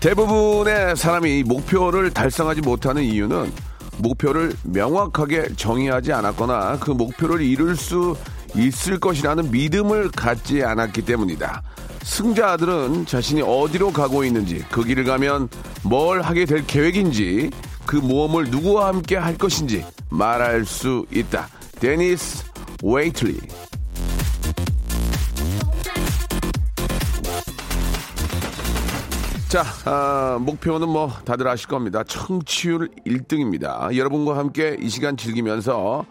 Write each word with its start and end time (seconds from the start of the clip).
대부분의 0.00 0.96
사람이 0.96 1.42
목표를 1.42 2.10
달성하지 2.10 2.62
못하는 2.62 3.02
이유는 3.02 3.52
목표를 3.98 4.54
명확하게 4.64 5.54
정의하지 5.56 6.12
않았거나 6.14 6.78
그 6.80 6.90
목표를 6.90 7.42
이룰 7.42 7.76
수 7.76 8.16
있을 8.56 8.98
것이라는 8.98 9.50
믿음을 9.50 10.10
갖지 10.10 10.64
않았기 10.64 11.02
때문이다. 11.02 11.62
승자들은 12.02 13.04
자신이 13.04 13.42
어디로 13.42 13.92
가고 13.92 14.24
있는지, 14.24 14.64
그 14.70 14.82
길을 14.82 15.04
가면 15.04 15.50
뭘 15.82 16.22
하게 16.22 16.46
될 16.46 16.66
계획인지, 16.66 17.50
그 17.84 17.96
모험을 17.96 18.44
누구와 18.44 18.88
함께 18.88 19.16
할 19.16 19.36
것인지 19.36 19.84
말할 20.08 20.64
수 20.64 21.04
있다. 21.12 21.46
데니스 21.78 22.44
웨이틀리. 22.82 23.38
자, 29.50 29.64
아, 29.84 30.38
목표는 30.40 30.88
뭐 30.88 31.10
다들 31.24 31.48
아실 31.48 31.66
겁니다. 31.66 32.04
청취율 32.04 32.88
1등입니다. 33.04 33.96
여러분과 33.96 34.38
함께 34.38 34.76
이 34.78 34.88
시간 34.88 35.16
즐기면서 35.16 36.04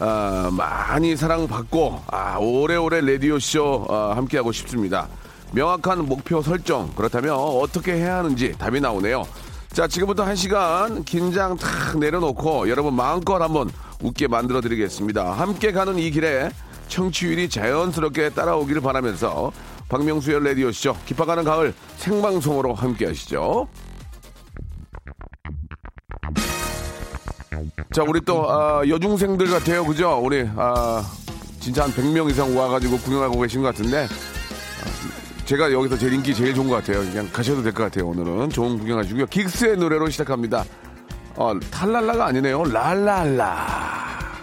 아, 0.00 0.50
많이 0.52 1.14
사랑받고 1.14 2.02
아, 2.08 2.36
오래오래 2.38 3.00
라디오쇼 3.00 3.86
아, 3.88 4.14
함께하고 4.16 4.50
싶습니다. 4.50 5.06
명확한 5.52 6.04
목표 6.06 6.42
설정 6.42 6.90
그렇다면 6.96 7.34
어떻게 7.34 7.92
해야 7.92 8.16
하는지 8.16 8.50
답이 8.58 8.80
나오네요. 8.80 9.24
자 9.72 9.86
지금부터 9.86 10.24
한 10.24 10.34
시간 10.34 11.04
긴장 11.04 11.56
탁 11.56 11.96
내려놓고 11.96 12.68
여러분 12.68 12.94
마음껏 12.94 13.40
한번 13.40 13.70
웃게 14.02 14.26
만들어 14.26 14.60
드리겠습니다. 14.60 15.30
함께 15.30 15.70
가는 15.70 15.96
이 15.96 16.10
길에 16.10 16.50
청취율이 16.88 17.48
자연스럽게 17.50 18.30
따라오기를 18.30 18.82
바라면서 18.82 19.52
박명수의 19.88 20.44
라디오쇼 20.44 20.96
깊어가는 21.06 21.44
가을 21.44 21.74
생방송으로 21.96 22.74
함께 22.74 23.06
하시죠. 23.06 23.68
자, 27.92 28.02
우리 28.02 28.20
또, 28.24 28.50
아, 28.50 28.82
여중생들 28.88 29.46
같아요. 29.48 29.84
그죠? 29.86 30.18
우리, 30.20 30.48
아, 30.56 31.04
진짜 31.60 31.84
한 31.84 31.92
100명 31.92 32.28
이상 32.30 32.56
와가지고 32.56 32.98
구경하고 32.98 33.40
계신 33.40 33.62
것 33.62 33.68
같은데, 33.68 34.06
아, 34.06 35.44
제가 35.44 35.72
여기서 35.72 35.96
제일 35.96 36.14
인기 36.14 36.34
제일 36.34 36.54
좋은 36.54 36.68
것 36.68 36.76
같아요. 36.76 36.98
그냥 37.00 37.28
가셔도 37.32 37.62
될 37.62 37.72
것 37.72 37.84
같아요. 37.84 38.08
오늘은 38.08 38.50
좋은 38.50 38.78
구경하시고요. 38.78 39.26
긱스의 39.26 39.76
노래로 39.76 40.10
시작합니다. 40.10 40.64
어, 41.36 41.52
탈랄라가 41.70 42.26
아니네요. 42.26 42.64
랄랄라. 42.64 44.33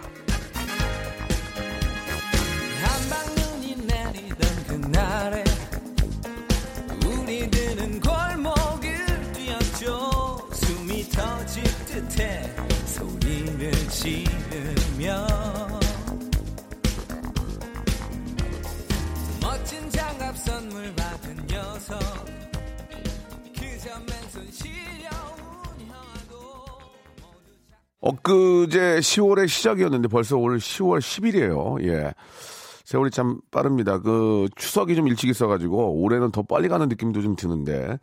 엊그제 28.02 29.00
10월의 29.00 29.48
시작이었는데 29.48 30.08
벌써 30.08 30.36
오늘 30.36 30.58
10월 30.58 31.00
10일이에요. 31.00 31.84
예. 31.88 32.14
세월이 32.92 33.10
참 33.10 33.40
빠릅니다. 33.52 34.00
그 34.00 34.50
추석이 34.58 34.98
좀 34.98 35.08
일찍 35.08 35.30
있어가지고 35.30 36.02
올해는 36.02 36.32
더 36.32 36.42
빨리 36.42 36.68
가는 36.68 36.90
느낌도 36.90 37.22
좀 37.22 37.38
드는데 37.38 37.98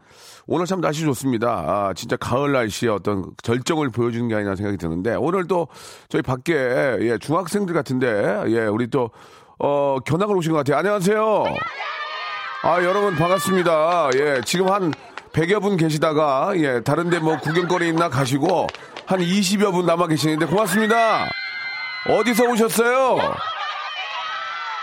오늘 0.46 0.64
참 0.64 0.80
날씨 0.80 1.02
좋습니다. 1.02 1.50
아, 1.50 1.92
진짜 1.94 2.16
가을 2.16 2.52
날씨의 2.52 2.90
어떤 2.90 3.32
절정을 3.42 3.90
보여주는 3.90 4.26
게 4.28 4.34
아니라 4.34 4.56
생각이 4.56 4.78
드는데 4.78 5.14
오늘 5.14 5.46
또 5.46 5.68
저희 6.08 6.22
밖에 6.22 6.54
예, 6.54 7.18
중학생들 7.20 7.74
같은데 7.74 8.44
예, 8.46 8.60
우리 8.60 8.88
또 8.88 9.10
어, 9.58 9.98
견학을 10.06 10.34
오신 10.34 10.52
것 10.52 10.58
같아요. 10.58 10.78
안녕하세요. 10.78 11.44
아, 12.62 12.82
여러분 12.82 13.14
반갑습니다. 13.14 14.08
예, 14.14 14.40
지금 14.46 14.68
한 14.68 14.90
100여 15.32 15.60
분 15.60 15.76
계시다가, 15.76 16.52
예, 16.56 16.80
다른데 16.80 17.18
뭐 17.18 17.36
구경거리 17.38 17.88
있나 17.88 18.08
가시고, 18.08 18.66
한 19.04 19.20
20여 19.20 19.70
분 19.70 19.84
남아 19.84 20.06
계시는데 20.06 20.46
고맙습니다. 20.46 21.28
어디서 22.08 22.44
오셨어요? 22.44 23.18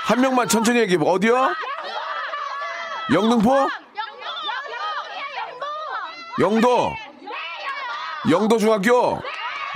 한 0.06 0.22
명만 0.22 0.48
천천히 0.48 0.80
얘기해. 0.82 1.00
어디요? 1.04 1.54
영등포? 3.12 3.70
영도? 6.40 6.94
영도 8.30 8.58
중학교? 8.58 9.20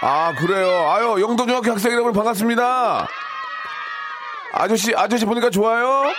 아, 0.01 0.33
그래요. 0.35 0.91
아유, 0.91 1.21
영도 1.21 1.45
중학교 1.45 1.71
학생 1.71 1.91
여러분 1.93 2.13
반갑습니다. 2.13 3.07
아저씨, 4.53 4.93
아저씨 4.95 5.25
보니까 5.25 5.49
좋아요? 5.49 6.11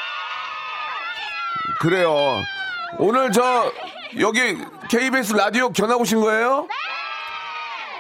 그래요. 1.78 2.15
오늘 2.98 3.31
저 3.31 3.72
여기 4.19 4.59
KBS 4.91 5.34
라디오 5.34 5.71
견학 5.71 6.00
오신 6.00 6.21
거예요? 6.21 6.66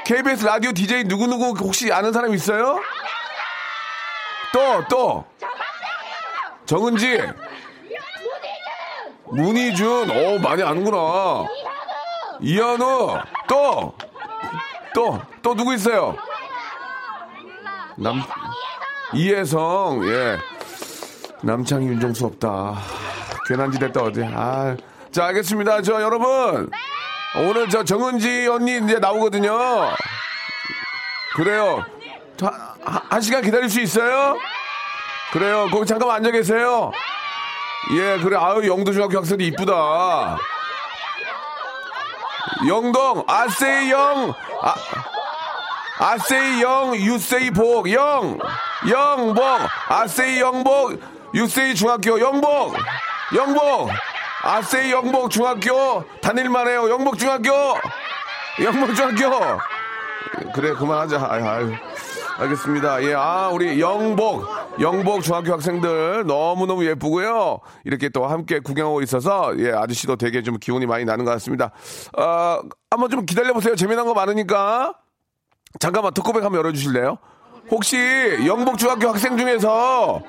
KBS 0.04 0.44
라디오 0.44 0.72
DJ 0.72 1.04
누구누구 1.04 1.54
혹시 1.64 1.92
아는 1.92 2.12
사람 2.12 2.34
있어요? 2.34 2.80
또, 4.52 4.84
또. 4.88 5.24
정은지. 6.70 7.20
문희준. 9.24 10.08
오, 10.08 10.38
많이 10.38 10.62
아는구나. 10.62 11.44
이현우. 12.40 13.18
또. 13.48 13.92
또, 14.94 15.20
또 15.42 15.54
누구 15.56 15.74
있어요? 15.74 16.16
남, 17.96 18.22
이혜성. 19.12 20.02
예. 20.04 20.38
남창희 21.42 21.88
윤정수 21.88 22.26
없다. 22.26 22.78
괜한 23.48 23.72
짓 23.72 23.82
했다 23.82 24.02
어제. 24.02 24.24
아. 24.32 24.76
자, 25.10 25.26
알겠습니다. 25.26 25.82
저 25.82 26.00
여러분. 26.00 26.70
오늘 27.36 27.68
저 27.68 27.82
정은지 27.82 28.46
언니 28.46 28.76
이제 28.76 29.00
나오거든요. 29.00 29.58
그래요. 31.34 31.84
저, 32.36 32.46
한, 32.46 33.02
한 33.10 33.20
시간 33.20 33.42
기다릴 33.42 33.68
수 33.68 33.80
있어요? 33.80 34.36
그래요. 35.32 35.68
거기 35.70 35.86
잠깐만 35.86 36.16
앉아 36.16 36.30
계세요. 36.30 36.90
예, 37.92 38.18
그래. 38.22 38.36
아유, 38.38 38.66
영도 38.66 38.92
중학교 38.92 39.18
학생이 39.18 39.46
이쁘다. 39.48 40.38
영동, 42.68 43.24
아세이 43.26 43.90
영, 43.90 44.34
아, 44.62 44.74
아세이 45.98 46.60
영, 46.62 46.94
유세이 46.94 47.50
복, 47.52 47.90
영, 47.90 48.38
영복, 48.88 49.42
아세이 49.88 50.40
영복, 50.40 51.00
유세이 51.32 51.74
중학교, 51.74 52.20
영복, 52.20 52.74
영복, 53.34 53.90
아세이 54.42 54.90
영복 54.92 55.30
중학교, 55.30 56.04
다닐만 56.20 56.68
해요, 56.68 56.90
영복 56.90 57.18
중학교, 57.18 57.50
영복 58.62 58.94
중학교. 58.94 59.58
그래, 60.54 60.72
그만하자. 60.72 61.26
아유, 61.30 61.48
아유. 61.48 61.72
알겠습니다. 62.40 63.02
예, 63.04 63.14
아, 63.14 63.50
우리 63.52 63.80
영복, 63.80 64.46
영복 64.80 65.22
중학교 65.22 65.52
학생들 65.52 66.24
너무너무 66.26 66.86
예쁘고요. 66.86 67.58
이렇게 67.84 68.08
또 68.08 68.26
함께 68.26 68.60
구경하고 68.60 69.02
있어서, 69.02 69.52
예, 69.58 69.72
아저씨도 69.72 70.16
되게 70.16 70.42
좀 70.42 70.58
기운이 70.58 70.86
많이 70.86 71.04
나는 71.04 71.24
것 71.26 71.32
같습니다. 71.32 71.70
어, 72.16 72.60
한번 72.90 73.10
좀 73.10 73.26
기다려보세요. 73.26 73.76
재미난 73.76 74.06
거 74.06 74.14
많으니까. 74.14 74.94
잠깐만, 75.78 76.14
특고백 76.14 76.42
한번 76.42 76.58
열어주실래요? 76.60 77.18
혹시 77.70 77.96
영복 78.46 78.78
중학교 78.78 79.08
학생 79.08 79.36
중에서 79.36 80.22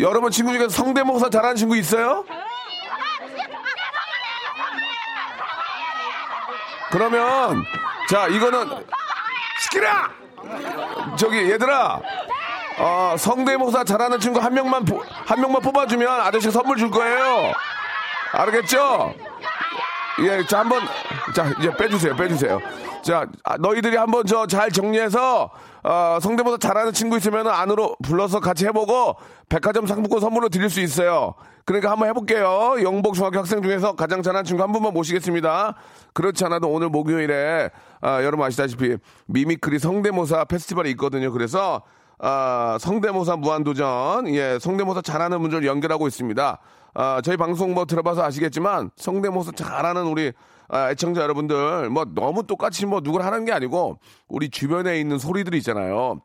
여러분 0.00 0.30
친구 0.30 0.52
중에서 0.52 0.68
성대모사 0.70 1.30
잘하는 1.30 1.54
친구 1.54 1.76
있어요? 1.76 2.24
그러면, 6.90 7.62
자, 8.08 8.26
이거는, 8.28 8.68
시키라! 9.60 10.25
저기 11.16 11.50
얘들아 11.50 12.00
어, 12.78 13.14
성대모사 13.18 13.84
잘하는 13.84 14.20
친구 14.20 14.38
한 14.40 14.52
명만 14.52 14.84
보- 14.84 15.02
한 15.24 15.40
명만 15.40 15.62
뽑아주면 15.62 16.08
아저씨 16.20 16.50
선물 16.50 16.76
줄 16.76 16.90
거예요 16.90 17.52
알겠죠? 18.32 19.14
예, 20.20 20.44
자, 20.46 20.60
한번, 20.60 20.80
자, 21.36 21.52
이제 21.58 21.70
빼주세요, 21.76 22.16
빼주세요. 22.16 22.58
자, 23.02 23.26
아, 23.44 23.58
너희들이 23.58 23.94
한번 23.94 24.24
저 24.24 24.46
잘 24.46 24.70
정리해서, 24.70 25.50
어, 25.82 26.18
성대모사 26.18 26.56
잘하는 26.56 26.94
친구 26.94 27.18
있으면 27.18 27.46
안으로 27.46 27.94
불러서 28.02 28.40
같이 28.40 28.64
해보고, 28.64 29.16
백화점 29.50 29.86
상품권 29.86 30.20
선물로 30.20 30.48
드릴 30.48 30.70
수 30.70 30.80
있어요. 30.80 31.34
그러니까 31.66 31.90
한번 31.90 32.08
해볼게요. 32.08 32.76
영복 32.82 33.12
중학교 33.12 33.38
학생 33.38 33.60
중에서 33.60 33.96
가장 33.96 34.22
잘하는 34.22 34.44
친구 34.44 34.62
한 34.62 34.72
분만 34.72 34.94
모시겠습니다. 34.94 35.74
그렇지 36.14 36.42
않아도 36.46 36.68
오늘 36.70 36.88
목요일에, 36.88 37.68
아, 38.00 38.22
여러분 38.22 38.46
아시다시피, 38.46 38.96
mimicry 39.26 39.78
성대모사 39.78 40.46
페스티벌이 40.46 40.88
있거든요. 40.92 41.32
그래서, 41.32 41.82
아, 42.18 42.78
성대모사 42.80 43.36
무한도전, 43.36 44.28
예, 44.34 44.58
성대모사 44.58 45.02
잘하는 45.02 45.38
분들 45.42 45.66
연결하고 45.66 46.06
있습니다. 46.06 46.58
아, 46.94 47.20
저희 47.22 47.36
방송 47.36 47.74
뭐 47.74 47.84
들어봐서 47.84 48.22
아시겠지만 48.24 48.90
성대모사 48.96 49.52
잘하는 49.52 50.04
우리 50.04 50.32
아, 50.68 50.90
애청자 50.90 51.22
여러분들 51.22 51.90
뭐 51.90 52.04
너무 52.04 52.46
똑같이 52.46 52.86
뭐 52.86 53.00
누굴 53.00 53.22
하는 53.22 53.44
게 53.44 53.52
아니고 53.52 53.98
우리 54.28 54.50
주변에 54.50 54.98
있는 54.98 55.18
소리들이 55.18 55.58
있잖아요. 55.58 56.20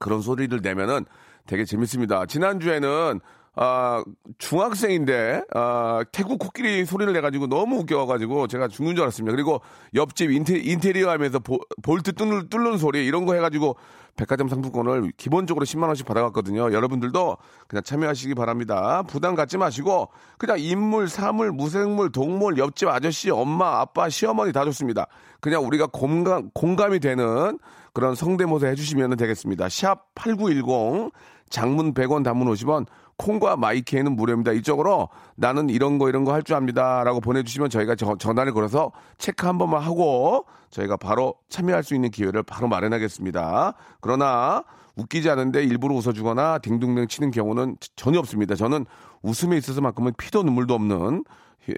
그런 0.00 0.20
소리를 0.20 0.58
내면은 0.60 1.04
되게 1.46 1.64
재밌습니다. 1.64 2.26
지난주에는 2.26 3.20
아, 3.60 4.04
중학생인데, 4.38 5.42
아, 5.52 6.04
태국 6.12 6.38
코끼리 6.38 6.84
소리를 6.84 7.12
내가지고 7.12 7.48
너무 7.48 7.78
웃겨가지고 7.78 8.46
제가 8.46 8.68
죽는 8.68 8.94
줄 8.94 9.02
알았습니다. 9.02 9.34
그리고 9.34 9.60
옆집 9.96 10.30
인테, 10.30 10.58
인테리어 10.58 11.10
하면서 11.10 11.40
보- 11.40 11.58
볼트 11.82 12.12
뚫는, 12.12 12.50
뚫는 12.50 12.78
소리 12.78 13.04
이런 13.04 13.26
거 13.26 13.34
해가지고 13.34 13.74
백화점 14.14 14.48
상품권을 14.48 15.10
기본적으로 15.16 15.66
10만원씩 15.66 16.06
받아갔거든요. 16.06 16.72
여러분들도 16.72 17.36
그냥 17.66 17.82
참여하시기 17.82 18.36
바랍니다. 18.36 19.02
부담 19.08 19.34
갖지 19.34 19.58
마시고 19.58 20.08
그냥 20.38 20.60
인물, 20.60 21.08
사물, 21.08 21.50
무생물, 21.50 22.12
동물, 22.12 22.58
옆집 22.58 22.88
아저씨, 22.88 23.30
엄마, 23.30 23.80
아빠, 23.80 24.08
시어머니 24.08 24.52
다 24.52 24.64
좋습니다. 24.66 25.06
그냥 25.40 25.64
우리가 25.66 25.88
공감, 25.92 26.50
공감이 26.54 27.00
되는 27.00 27.58
그런 27.92 28.14
성대모사 28.14 28.68
해주시면 28.68 29.16
되겠습니다. 29.16 29.68
샵 29.68 30.14
8910 30.14 31.10
장문 31.50 31.94
100원 31.94 32.22
단문 32.24 32.48
50원 32.52 32.86
콩과 33.16 33.56
마이케이는 33.56 34.14
무료입니다. 34.14 34.52
이쪽으로 34.52 35.08
나는 35.34 35.70
이런 35.70 35.98
거 35.98 36.08
이런 36.08 36.24
거 36.24 36.32
할 36.32 36.42
줄 36.42 36.54
압니다. 36.54 37.02
라고 37.04 37.20
보내주시면 37.20 37.68
저희가 37.70 37.96
저- 37.96 38.16
전화를 38.16 38.52
걸어서 38.52 38.92
체크 39.18 39.46
한 39.46 39.58
번만 39.58 39.82
하고 39.82 40.44
저희가 40.70 40.96
바로 40.96 41.34
참여할 41.48 41.82
수 41.82 41.94
있는 41.94 42.10
기회를 42.10 42.42
바로 42.44 42.68
마련하겠습니다. 42.68 43.74
그러나 44.00 44.62
웃기지 44.96 45.30
않은데 45.30 45.62
일부러 45.64 45.94
웃어주거나 45.96 46.58
딩동댕 46.58 47.08
치는 47.08 47.30
경우는 47.30 47.76
전혀 47.96 48.18
없습니다. 48.20 48.54
저는 48.54 48.84
웃음에 49.22 49.56
있어서만큼은 49.56 50.12
피도 50.16 50.42
눈물도 50.44 50.74
없는 50.74 51.24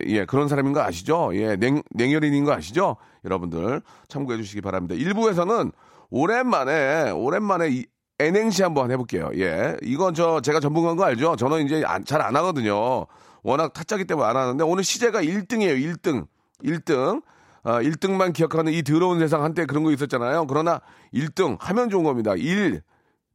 예, 0.07 0.25
그런 0.25 0.47
사람인 0.47 0.73
거 0.73 0.81
아시죠? 0.83 1.31
예, 1.35 1.57
냉, 1.57 1.83
냉혈인인 1.91 2.45
거 2.45 2.53
아시죠? 2.53 2.97
여러분들 3.25 3.83
참고해 4.09 4.37
주시기 4.39 4.61
바랍니다. 4.61 4.95
1부에서는 4.95 5.73
오랜만에, 6.11 7.11
오랜만에 7.11 7.69
이 7.71 7.87
N행시 8.21 8.63
한번 8.63 8.91
해볼게요. 8.91 9.31
예. 9.37 9.77
이건 9.83 10.15
저, 10.15 10.41
제가 10.41 10.61
전문가인 10.61 10.97
거 10.97 11.05
알죠? 11.05 11.37
저는 11.37 11.67
이제 11.67 11.83
잘 12.05 12.21
안 12.21 12.37
하거든요. 12.37 13.07
워낙 13.43 13.73
타짜기 13.73 14.05
때문에 14.05 14.29
안 14.29 14.37
하는데 14.37 14.63
오늘 14.65 14.85
시제가 14.85 15.23
1등이에요. 15.23 15.97
1등. 15.97 16.27
1등. 16.63 17.23
아, 17.63 17.81
1등만 17.83 18.33
기억하는 18.33 18.73
이 18.73 18.83
더러운 18.83 19.19
세상 19.19 19.45
한때 19.45 19.67
그런 19.67 19.85
거 19.85 19.91
있었잖아요. 19.93 20.47
그러나 20.47 20.81
1등 21.13 21.57
하면 21.61 21.91
좋은 21.91 22.05
겁니다. 22.05 22.35
1. 22.37 22.83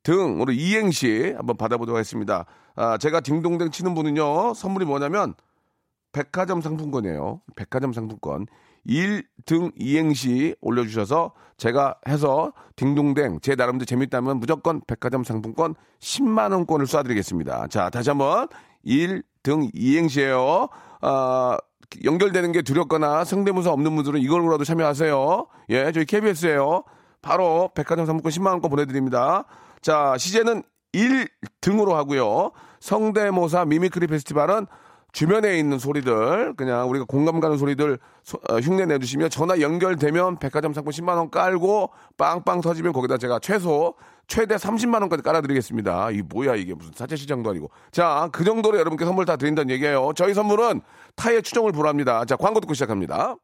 등, 0.04 0.40
우리 0.40 0.56
이행시 0.56 1.34
한번 1.36 1.58
받아보도록 1.58 1.98
하겠습니다. 1.98 2.46
아, 2.76 2.98
제가 2.98 3.22
딩동댕 3.22 3.72
치는 3.72 3.96
분은요, 3.96 4.54
선물이 4.54 4.86
뭐냐면, 4.86 5.34
백화점 6.12 6.62
상품권이에요. 6.62 7.42
백화점 7.56 7.92
상품권. 7.92 8.46
1등 8.88 9.72
이행시 9.78 10.56
올려주셔서 10.62 11.34
제가 11.58 11.96
해서 12.08 12.54
딩동댕 12.76 13.40
제 13.42 13.56
나름대로 13.56 13.86
재밌다면 13.86 14.40
무조건 14.40 14.82
백화점 14.86 15.24
상품권 15.24 15.76
10만 16.00 16.52
원권을 16.52 16.86
쏴드리겠습니다. 16.86 17.70
자, 17.70 17.90
다시 17.90 18.10
한번 18.10 18.48
1등 18.86 19.70
이행시예요. 19.74 20.68
아, 21.02 21.58
연결되는 22.04 22.52
게 22.52 22.62
두렵거나 22.62 23.24
성대모사 23.24 23.72
없는 23.72 23.96
분들은 23.96 24.20
이걸로라도 24.20 24.64
참여하세요. 24.64 25.48
예, 25.70 25.92
저희 25.92 26.06
KBS예요. 26.06 26.84
바로 27.22 27.72
백화점 27.74 28.06
상품권 28.06 28.32
10만 28.32 28.48
원권 28.48 28.70
보내드립니다. 28.70 29.46
자, 29.82 30.16
시제는 30.18 30.64
1등으로 30.94 31.92
하고요. 31.92 32.52
성대모사 32.80 33.66
mimicry 33.66 34.08
페스티벌은 34.08 34.68
주변에 35.20 35.58
있는 35.58 35.80
소리들, 35.80 36.56
그냥 36.58 36.90
우리가 36.90 37.06
공감 37.08 37.40
가는 37.40 37.56
소리들 37.58 37.98
소- 38.24 38.38
어, 38.50 38.58
흉내 38.60 38.86
내주시면 38.86 39.30
전화 39.30 39.62
연결되면 39.62 40.40
백화점 40.40 40.74
상품 40.74 40.92
10만 40.92 41.16
원 41.16 41.30
깔고 41.30 41.90
빵빵 42.18 42.60
터지면 42.60 42.92
거기다 42.92 43.18
제가 43.18 43.40
최소 43.40 43.94
최대 44.28 44.56
30만 44.56 45.00
원까지 45.00 45.24
깔아드리겠습니다. 45.24 46.12
이 46.12 46.22
뭐야 46.22 46.56
이게 46.56 46.74
무슨 46.74 46.92
사채 46.94 47.16
시장도 47.16 47.50
아니고. 47.52 47.70
자, 47.92 48.28
그 48.34 48.44
정도로 48.44 48.78
여러분께 48.78 49.06
선물 49.06 49.24
다 49.24 49.38
드린다는 49.38 49.70
얘기예요. 49.74 50.12
저희 50.18 50.34
선물은 50.34 50.82
타의 51.16 51.44
추정을 51.44 51.72
불허합니다. 51.72 52.26
자, 52.26 52.36
광고 52.36 52.60
듣고 52.60 52.74
시작합니다. 52.74 53.36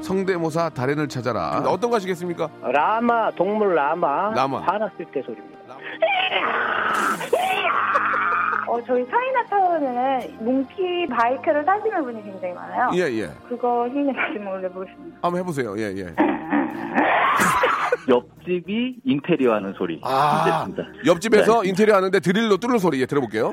성대모사 0.00 0.68
달인을 0.68 1.08
찾아라. 1.08 1.60
어떤 1.66 1.90
거 1.90 1.96
하시겠습니까? 1.96 2.48
라마 2.62 3.32
동물 3.32 3.74
라마 3.74 4.30
라마. 4.32 4.60
화났을 4.60 5.06
때 5.12 5.22
소리입니다. 5.26 5.76
어, 8.72 8.82
저희 8.86 9.04
차이나타운에는 9.06 10.44
몽키 10.46 11.06
바이크를 11.08 11.62
타시는 11.66 12.04
분이 12.04 12.24
굉장히 12.24 12.54
많아요. 12.54 12.90
예, 12.94 13.00
예. 13.20 13.28
그거 13.46 13.86
흉내내시면 13.88 14.46
올려보겠습니다. 14.46 15.18
한번 15.20 15.40
해보세요. 15.40 15.74
예, 15.76 15.92
예. 15.94 16.06
옆집이 18.08 19.00
인테리어 19.04 19.52
하는 19.52 19.74
소리. 19.74 20.00
아, 20.02 20.44
됐습니다. 20.46 20.84
옆집에서 21.06 21.64
인테리어 21.64 21.96
하는데 21.96 22.18
드릴로 22.18 22.56
뚫는 22.56 22.78
소리 22.78 22.98
예, 23.02 23.06
들어볼게요. 23.06 23.52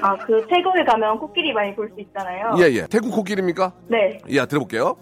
아, 0.00 0.16
그 0.18 0.46
태국에 0.46 0.84
가면 0.84 1.18
코끼리 1.18 1.52
많이 1.52 1.74
볼 1.74 1.90
수 1.92 2.00
있잖아요. 2.02 2.54
예, 2.58 2.72
예. 2.72 2.86
태국 2.86 3.10
코끼리입니까? 3.10 3.72
네. 3.88 4.18
예, 4.28 4.46
들어볼게요. 4.46 4.94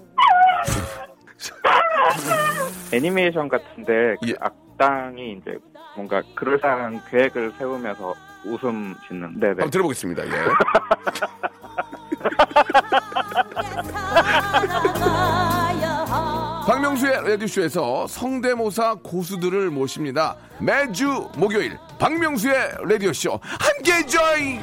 애니메이션 2.95 3.49
같은데 3.49 4.15
그 4.23 4.31
예. 4.31 4.35
악당이 4.41 5.33
이제 5.33 5.59
뭔가 5.95 6.23
그럴싸한 6.35 7.03
계획을 7.11 7.53
세우면서 7.59 8.15
웃음 8.45 8.97
짓는 9.07 9.35
네네 9.35 9.49
한번 9.51 9.71
들어보겠습니다. 9.71 10.27
예. 10.27 10.31
박명수의 16.67 17.29
라디오쇼에서 17.29 18.07
성대모사 18.07 18.97
고수들을 19.03 19.71
모십니다. 19.71 20.37
매주 20.61 21.29
목요일 21.37 21.77
박명수의 21.99 22.55
라디오쇼 22.89 23.41
함께 23.43 24.07
join! 24.07 24.63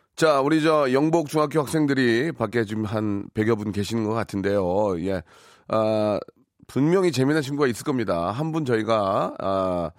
자, 0.15 0.41
우리 0.41 0.61
저 0.61 0.91
영복 0.93 1.29
중학교 1.29 1.59
학생들이 1.61 2.31
밖에 2.33 2.63
지금 2.65 2.85
한 2.85 3.25
100여 3.33 3.57
분 3.57 3.71
계시는 3.71 4.03
것 4.03 4.13
같은데요. 4.13 4.99
예. 5.07 5.23
아, 5.67 6.19
분명히 6.67 7.11
재미난 7.11 7.41
친구가 7.41 7.67
있을 7.67 7.83
겁니다. 7.83 8.31
한 8.31 8.51
분 8.51 8.65
저희가, 8.65 9.33
아, 9.39 9.91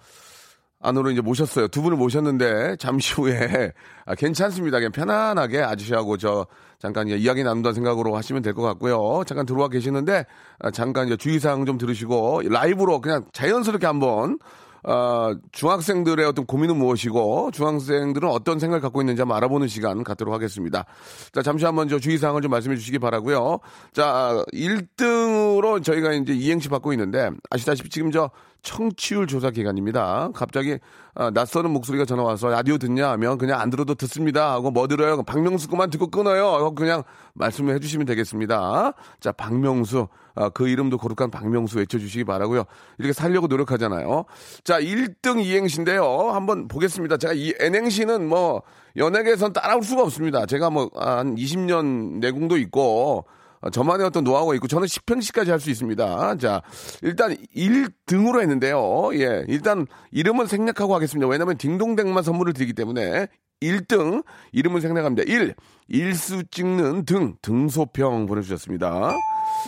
안으로 0.79 1.11
이제 1.11 1.21
모셨어요. 1.21 1.67
두 1.69 1.81
분을 1.81 1.97
모셨는데 1.97 2.75
잠시 2.77 3.13
후에 3.19 3.73
아, 4.05 4.15
괜찮습니다. 4.15 4.77
그냥 4.79 4.91
편안하게 4.91 5.61
아저씨하고 5.61 6.17
저 6.17 6.45
잠깐 6.79 7.07
이야기 7.09 7.43
나눈다는 7.43 7.73
생각으로 7.73 8.15
하시면 8.15 8.41
될 8.43 8.53
것 8.53 8.61
같고요. 8.61 9.23
잠깐 9.25 9.45
들어와 9.45 9.67
계시는데 9.69 10.25
아, 10.59 10.71
잠깐 10.71 11.07
이제 11.07 11.17
주의사항 11.17 11.65
좀 11.65 11.77
들으시고 11.77 12.41
라이브로 12.49 13.01
그냥 13.01 13.25
자연스럽게 13.33 13.85
한번 13.85 14.37
어, 14.83 15.33
중학생들의 15.51 16.25
어떤 16.25 16.45
고민은 16.45 16.77
무엇이고 16.77 17.51
중학생들은 17.51 18.29
어떤 18.29 18.59
생각을 18.59 18.81
갖고 18.81 19.01
있는지 19.01 19.21
한번 19.21 19.37
알아보는 19.37 19.67
시간 19.67 20.03
갖도록 20.03 20.33
하겠습니다. 20.33 20.85
자, 21.31 21.41
잠시 21.41 21.65
한번 21.65 21.87
저 21.87 21.99
주의사항을 21.99 22.41
좀 22.41 22.51
말씀해 22.51 22.75
주시기 22.75 22.99
바라고요. 22.99 23.59
자, 23.93 24.43
1등으로 24.53 25.83
저희가 25.83 26.13
이제 26.13 26.33
이행시 26.33 26.69
받고 26.69 26.93
있는데 26.93 27.31
아시다시피 27.49 27.89
지금 27.89 28.11
저 28.11 28.29
청취율 28.61 29.27
조사 29.27 29.51
기간입니다. 29.51 30.29
갑자기 30.33 30.79
아, 31.15 31.29
낯서는 31.29 31.71
목소리가 31.71 32.05
전화 32.05 32.23
와서 32.23 32.49
라디오 32.49 32.77
듣냐 32.77 33.11
하면 33.11 33.37
그냥 33.37 33.59
안 33.59 33.69
들어도 33.69 33.93
듣습니다 33.93 34.51
하고 34.53 34.71
뭐 34.71 34.87
들어요? 34.87 35.21
박명수 35.23 35.67
것만 35.67 35.89
듣고 35.91 36.07
끊어요. 36.07 36.73
그냥 36.73 37.03
말씀을 37.33 37.75
해주시면 37.75 38.05
되겠습니다. 38.07 38.93
자, 39.19 39.31
박명수 39.33 40.07
아, 40.35 40.49
그 40.49 40.67
이름도 40.67 40.97
거룩한 40.97 41.31
박명수 41.31 41.77
외쳐주시기 41.79 42.23
바라고요. 42.23 42.63
이렇게 42.97 43.13
살려고 43.13 43.47
노력하잖아요. 43.47 44.25
자, 44.63 44.79
1등 44.79 45.43
이행시인데요. 45.43 46.03
한번 46.31 46.67
보겠습니다. 46.67 47.17
제가 47.17 47.33
이 47.33 47.53
N행시는 47.59 48.27
뭐 48.27 48.63
연예계에선 48.97 49.53
따라올 49.53 49.83
수가 49.83 50.03
없습니다. 50.03 50.45
제가 50.45 50.69
뭐 50.69 50.89
한 50.95 51.35
20년 51.35 52.19
내공도 52.19 52.57
있고 52.57 53.25
어, 53.61 53.69
저만의 53.69 54.05
어떤 54.05 54.23
노하우가 54.23 54.55
있고 54.55 54.67
저는 54.67 54.87
10평씩까지 54.87 55.47
할 55.47 55.59
수 55.59 55.69
있습니다. 55.69 56.37
자, 56.37 56.61
일단 57.01 57.35
1등으로 57.55 58.41
했는데요. 58.41 59.11
예, 59.15 59.45
일단 59.47 59.87
이름은 60.11 60.47
생략하고 60.47 60.93
하겠습니다. 60.95 61.27
왜냐하면 61.27 61.57
딩동댕만 61.57 62.23
선물을 62.23 62.53
드리기 62.53 62.73
때문에 62.73 63.27
1등 63.61 64.25
이름은 64.51 64.81
생략합니다. 64.81 65.23
1. 65.31 65.55
일수 65.87 66.43
찍는 66.51 67.05
등 67.05 67.35
등소평 67.41 68.25
보내주셨습니다. 68.25 69.11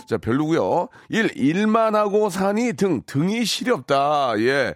자, 0.06 0.18
별로고요 0.18 0.88
1. 1.08 1.32
일만 1.36 1.94
하고 1.94 2.30
사니 2.30 2.74
등 2.74 3.02
등이 3.06 3.44
시렵다. 3.44 4.34
예. 4.38 4.74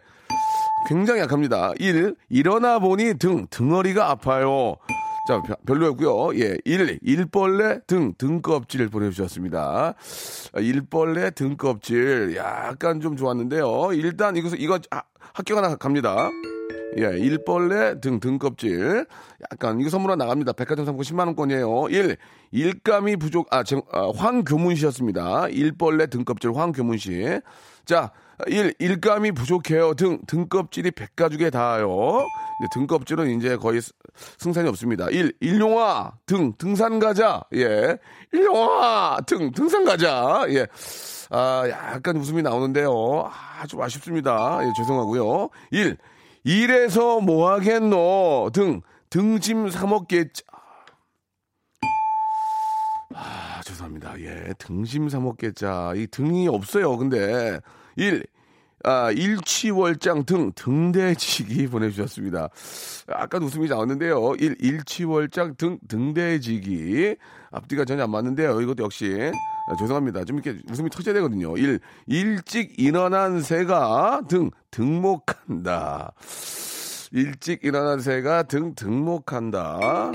굉장히 0.88 1.20
약합니다. 1.20 1.72
1. 1.78 2.16
일어나 2.30 2.78
보니 2.78 3.14
등 3.14 3.46
등허리가 3.50 4.10
아파요. 4.10 4.76
자, 5.28 5.42
별로였고요. 5.66 6.40
예, 6.40 6.56
1, 6.64 6.98
일벌레 7.02 7.80
등, 7.86 8.14
등껍질 8.18 8.88
보내 8.88 9.10
주셨습니다. 9.10 9.94
일벌레 10.56 11.30
등껍질, 11.30 12.34
약간 12.36 13.00
좀 13.00 13.16
좋았는데요. 13.16 13.90
일단 13.92 14.36
이거, 14.36 14.48
이거 14.56 14.80
합격 15.34 15.58
하나 15.58 15.76
갑니다. 15.76 16.30
예, 16.98 17.18
일벌레 17.18 18.00
등, 18.00 18.20
등껍질. 18.20 19.06
약간, 19.52 19.80
이거 19.80 19.90
선물 19.90 20.10
하나 20.10 20.24
나갑니다. 20.24 20.52
백화점 20.52 20.84
상품 20.84 21.02
10만 21.02 21.26
원권이에요. 21.26 21.88
1, 21.88 22.16
일감이 22.52 23.16
부족, 23.16 23.46
아, 23.54 23.62
정, 23.62 23.82
아, 23.92 24.10
황교문 24.14 24.74
씨였습니다. 24.74 25.48
일벌레 25.48 26.06
등껍질 26.06 26.52
황교문 26.54 26.98
씨. 26.98 27.40
자, 27.84 28.12
1. 28.46 28.74
일감이 28.78 29.32
부족해요. 29.32 29.94
등, 29.94 30.18
등껍질이 30.26 30.92
백가죽에 30.92 31.50
닿아요. 31.50 32.26
등껍질은 32.72 33.38
이제 33.38 33.56
거의 33.56 33.80
승산이 34.38 34.68
없습니다. 34.68 35.08
1. 35.10 35.32
일용화. 35.40 36.12
등, 36.26 36.52
등산 36.56 36.98
가자. 36.98 37.42
예. 37.54 37.98
일용화. 38.32 39.18
등, 39.26 39.50
등산 39.52 39.84
가자. 39.84 40.44
예. 40.50 40.66
아, 41.30 41.64
약간 41.68 42.16
웃음이 42.16 42.42
나오는데요. 42.42 43.30
아, 43.30 43.66
주 43.66 43.82
아쉽습니다. 43.82 44.60
예, 44.62 44.70
죄송하고요. 44.76 45.48
1. 45.70 45.96
일에서 46.44 47.20
뭐 47.20 47.50
하겠노? 47.52 48.50
등, 48.52 48.80
등짐 49.10 49.70
사먹겠자. 49.70 50.44
아, 53.14 53.60
죄송합니다. 53.64 54.20
예, 54.20 54.54
등심 54.58 55.08
사먹겠자. 55.08 55.94
이 55.96 56.06
등이 56.06 56.48
없어요. 56.48 56.96
근데 56.96 57.60
1. 57.96 58.24
아, 58.82 59.10
일치월장 59.10 60.24
등, 60.24 60.52
등대지기 60.54 61.66
보내주셨습니다. 61.68 62.48
아까 63.08 63.38
웃음이 63.38 63.68
나왔는데요. 63.68 64.34
1. 64.38 64.56
일치월장 64.60 65.56
등, 65.56 65.78
등대지기. 65.86 67.16
앞뒤가 67.50 67.84
전혀 67.84 68.04
안 68.04 68.10
맞는데요. 68.10 68.60
이것도 68.62 68.84
역시. 68.84 69.32
아, 69.70 69.76
죄송합니다. 69.76 70.24
좀 70.24 70.38
이렇게 70.38 70.60
웃음이 70.68 70.90
터져야 70.90 71.14
되거든요. 71.14 71.56
1. 71.56 71.78
일찍 72.06 72.76
일어난 72.80 73.40
새가 73.40 74.22
등, 74.28 74.50
등목한다. 74.72 76.12
일찍 77.12 77.64
일어난 77.64 78.00
새가 78.00 78.44
등, 78.44 78.74
등목한다. 78.74 80.10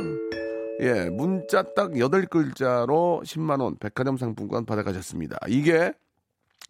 예, 0.81 1.09
문자 1.09 1.63
딱 1.73 1.91
8글자로 1.91 3.23
10만원 3.23 3.79
백화점 3.79 4.17
상품권 4.17 4.65
받아가셨습니다. 4.65 5.37
이게 5.47 5.93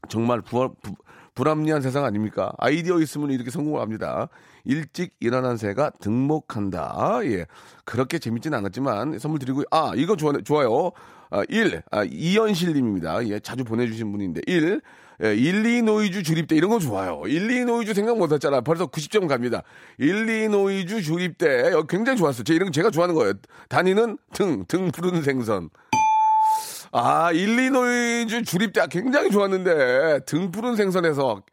정말 0.07 0.41
부활, 0.41 0.69
부, 0.83 0.93
불합리한 1.33 1.81
세상 1.81 2.05
아닙니까? 2.05 2.53
아이디어 2.59 2.99
있으면 2.99 3.31
이렇게 3.31 3.49
성공을 3.49 3.81
합니다. 3.81 4.29
일찍 4.63 5.15
일어난 5.19 5.57
새가 5.57 5.89
등목한다. 5.99 7.19
예. 7.23 7.45
그렇게 7.83 8.19
재밌지는 8.19 8.57
않았지만 8.59 9.17
선물 9.17 9.39
드리고, 9.39 9.63
아, 9.71 9.91
이거 9.95 10.15
좋아, 10.15 10.33
좋아요. 10.43 10.91
아, 11.29 11.43
1. 11.49 11.81
아, 11.91 12.03
이현실 12.03 12.73
님입니다. 12.73 13.25
예, 13.27 13.39
자주 13.39 13.63
보내주신 13.63 14.11
분인데. 14.11 14.41
1. 14.47 14.81
예, 15.23 15.33
일리노이주 15.33 16.23
주립대 16.23 16.55
이런 16.55 16.69
거 16.69 16.79
좋아요. 16.79 17.21
일리노이주 17.25 17.93
생각 17.93 18.17
못 18.17 18.31
했잖아. 18.31 18.61
벌써 18.61 18.87
90점 18.87 19.27
갑니다. 19.27 19.63
일리노이주 19.97 21.03
주립대 21.03 21.71
어, 21.73 21.83
굉장히 21.83 22.17
좋았어요. 22.17 22.43
제 22.43 22.53
이런 22.53 22.67
거 22.67 22.71
제가 22.71 22.89
좋아하는 22.89 23.15
거예요. 23.15 23.33
다니는 23.69 24.17
등, 24.33 24.65
등 24.67 24.91
푸른 24.91 25.21
생선. 25.21 25.69
아, 26.91 27.31
일리노이주 27.31 28.43
주립대 28.43 28.87
굉장히 28.89 29.31
좋았는데 29.31 30.25
등 30.25 30.51
푸른 30.51 30.75
생선에서 30.75 31.43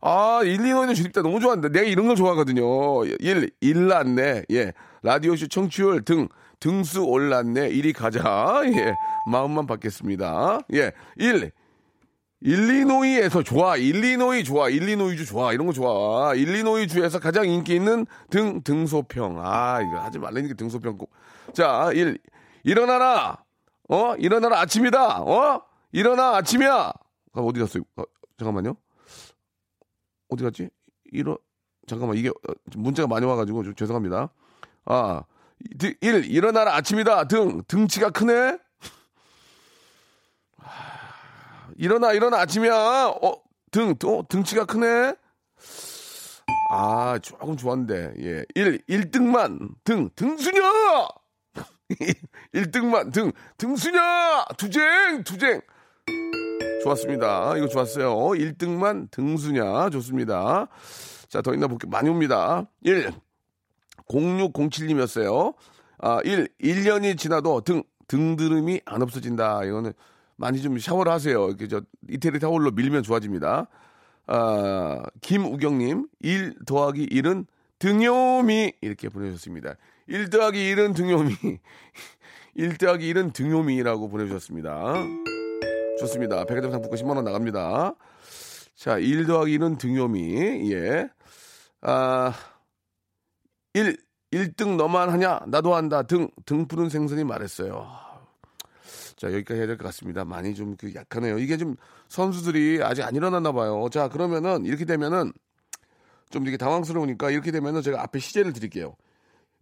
아, 0.00 0.40
일리노이주 0.44 0.94
주립대 0.94 1.22
너무 1.22 1.40
좋았는데 1.40 1.78
내가 1.78 1.88
이런 1.88 2.06
걸 2.08 2.16
좋아하거든요. 2.16 3.04
일, 3.20 3.50
일났네. 3.60 4.44
예. 4.50 4.72
라디오쇼 5.02 5.48
청취율 5.48 6.04
등 6.04 6.28
등수 6.64 7.04
올랐네. 7.04 7.68
이리 7.68 7.92
가자. 7.92 8.62
예. 8.74 8.96
마음만 9.26 9.66
받겠습니다. 9.66 10.60
예. 10.72 10.92
일 11.16 11.52
일리노이에서 12.40 13.42
좋아. 13.42 13.76
일리노이 13.76 14.44
좋아. 14.44 14.70
일리노이주 14.70 15.26
좋아. 15.26 15.52
이런 15.52 15.66
거 15.66 15.74
좋아. 15.74 16.34
일리노이주에서 16.34 17.18
가장 17.18 17.46
인기 17.46 17.74
있는 17.74 18.06
등, 18.30 18.62
등소평. 18.62 19.40
아, 19.44 19.82
이거 19.82 20.00
하지 20.00 20.18
말라니까 20.18 20.54
등소평 20.54 20.96
꼭. 20.96 21.10
자, 21.52 21.90
일, 21.92 22.18
일어나라. 22.62 23.44
어? 23.90 24.14
일어나라 24.16 24.60
아침이다. 24.60 25.20
어? 25.20 25.62
일어나 25.92 26.36
아침이야. 26.36 26.70
아, 26.70 27.40
어디 27.40 27.60
갔어요? 27.60 27.82
아, 27.96 28.04
잠깐만요. 28.38 28.74
어디 30.30 30.42
갔지? 30.44 30.70
일어 31.12 31.36
잠깐만 31.86 32.16
이게 32.16 32.30
어, 32.30 32.52
문자가 32.74 33.06
많이 33.06 33.26
와가지고 33.26 33.64
좀 33.64 33.74
죄송합니다. 33.74 34.30
아, 34.86 35.24
일 36.00 36.24
일어나라 36.24 36.74
아침이다. 36.76 37.28
등 37.28 37.62
등치가 37.66 38.10
크네. 38.10 38.58
일어나 41.76 42.12
일어나 42.12 42.38
아침이야. 42.40 42.74
어, 42.74 43.42
등, 43.70 43.94
어, 44.04 44.22
등치가 44.28 44.64
크네. 44.64 45.14
아, 46.70 47.18
조금 47.20 47.56
좋았는데. 47.56 48.14
예. 48.20 48.44
1 48.54 48.78
1등만 48.88 49.74
등 49.84 50.10
등수녀. 50.14 50.62
1등만 52.54 53.12
등 53.12 53.32
등수녀. 53.56 54.00
투쟁 54.56 55.24
투쟁. 55.24 55.60
좋았습니다. 56.82 57.56
이거 57.56 57.68
좋았어요. 57.68 58.14
1등만 58.14 59.10
등수냐. 59.10 59.90
좋습니다. 59.90 60.68
자, 61.28 61.42
더 61.42 61.54
있나 61.54 61.66
볼게요. 61.66 61.90
많이 61.90 62.08
옵니다. 62.08 62.66
1. 62.82 63.12
0607님이었어요. 64.08 65.54
아, 65.98 66.20
1. 66.24 66.48
1년이 66.60 67.16
지나도 67.18 67.62
등, 67.62 67.82
등드름이 68.08 68.82
안 68.84 69.02
없어진다. 69.02 69.64
이거는 69.64 69.92
많이 70.36 70.60
좀 70.60 70.78
샤워를 70.78 71.12
하세요. 71.12 71.48
이렇게 71.48 71.68
저 71.68 71.82
이태리 72.10 72.38
타올로 72.38 72.72
밀면 72.72 73.02
좋아집니다. 73.02 73.68
아, 74.26 75.02
김우경님, 75.20 76.08
1 76.20 76.54
더하기 76.66 77.06
1은 77.06 77.46
등요미 77.78 78.72
이렇게 78.80 79.08
보내주셨습니다. 79.08 79.76
1 80.06 80.30
더하기 80.30 80.74
1은 80.74 80.94
등요미. 80.94 81.34
1 82.56 82.78
더하기 82.78 83.12
1은 83.12 83.32
등요미라고 83.32 84.08
보내주셨습니다. 84.08 84.94
좋습니다. 86.00 86.44
백화점 86.44 86.70
상품권 86.70 86.98
10만원 86.98 87.24
나갑니다. 87.24 87.94
자, 88.76 88.98
1 88.98 89.26
더하기 89.26 89.58
1은 89.58 89.78
등요미. 89.78 90.72
예. 90.72 91.08
아, 91.82 92.32
1, 93.74 93.96
1등 94.32 94.76
너만 94.76 95.10
하냐? 95.10 95.40
나도 95.46 95.74
한다. 95.74 96.02
등, 96.02 96.28
등 96.46 96.66
푸른 96.66 96.88
생선이 96.88 97.24
말했어요. 97.24 97.86
자, 99.16 99.28
여기까지 99.32 99.58
해야 99.60 99.66
될 99.66 99.76
것 99.76 99.84
같습니다. 99.86 100.24
많이 100.24 100.54
좀 100.54 100.76
그 100.76 100.92
약하네요. 100.94 101.38
이게 101.38 101.56
좀 101.56 101.76
선수들이 102.08 102.82
아직 102.82 103.02
안 103.02 103.14
일어났나 103.14 103.52
봐요. 103.52 103.88
자, 103.90 104.08
그러면은 104.08 104.64
이렇게 104.64 104.84
되면은 104.84 105.32
좀 106.30 106.42
이렇게 106.42 106.56
당황스러우니까 106.56 107.30
이렇게 107.30 107.50
되면은 107.52 107.82
제가 107.82 108.02
앞에 108.02 108.18
시제를 108.18 108.52
드릴게요. 108.52 108.96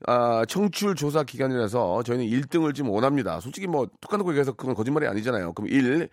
아, 0.06 0.44
청출 0.46 0.94
조사 0.94 1.22
기간이라서 1.22 2.02
저희는 2.02 2.26
1등을 2.26 2.74
지금 2.74 2.90
원합니다. 2.90 3.40
솔직히 3.40 3.66
뭐 3.66 3.86
똑같은 4.00 4.24
거 4.24 4.30
얘기해서 4.32 4.52
그건 4.52 4.74
거짓말이 4.74 5.06
아니잖아요. 5.06 5.52
그럼 5.52 5.68
1, 5.70 6.08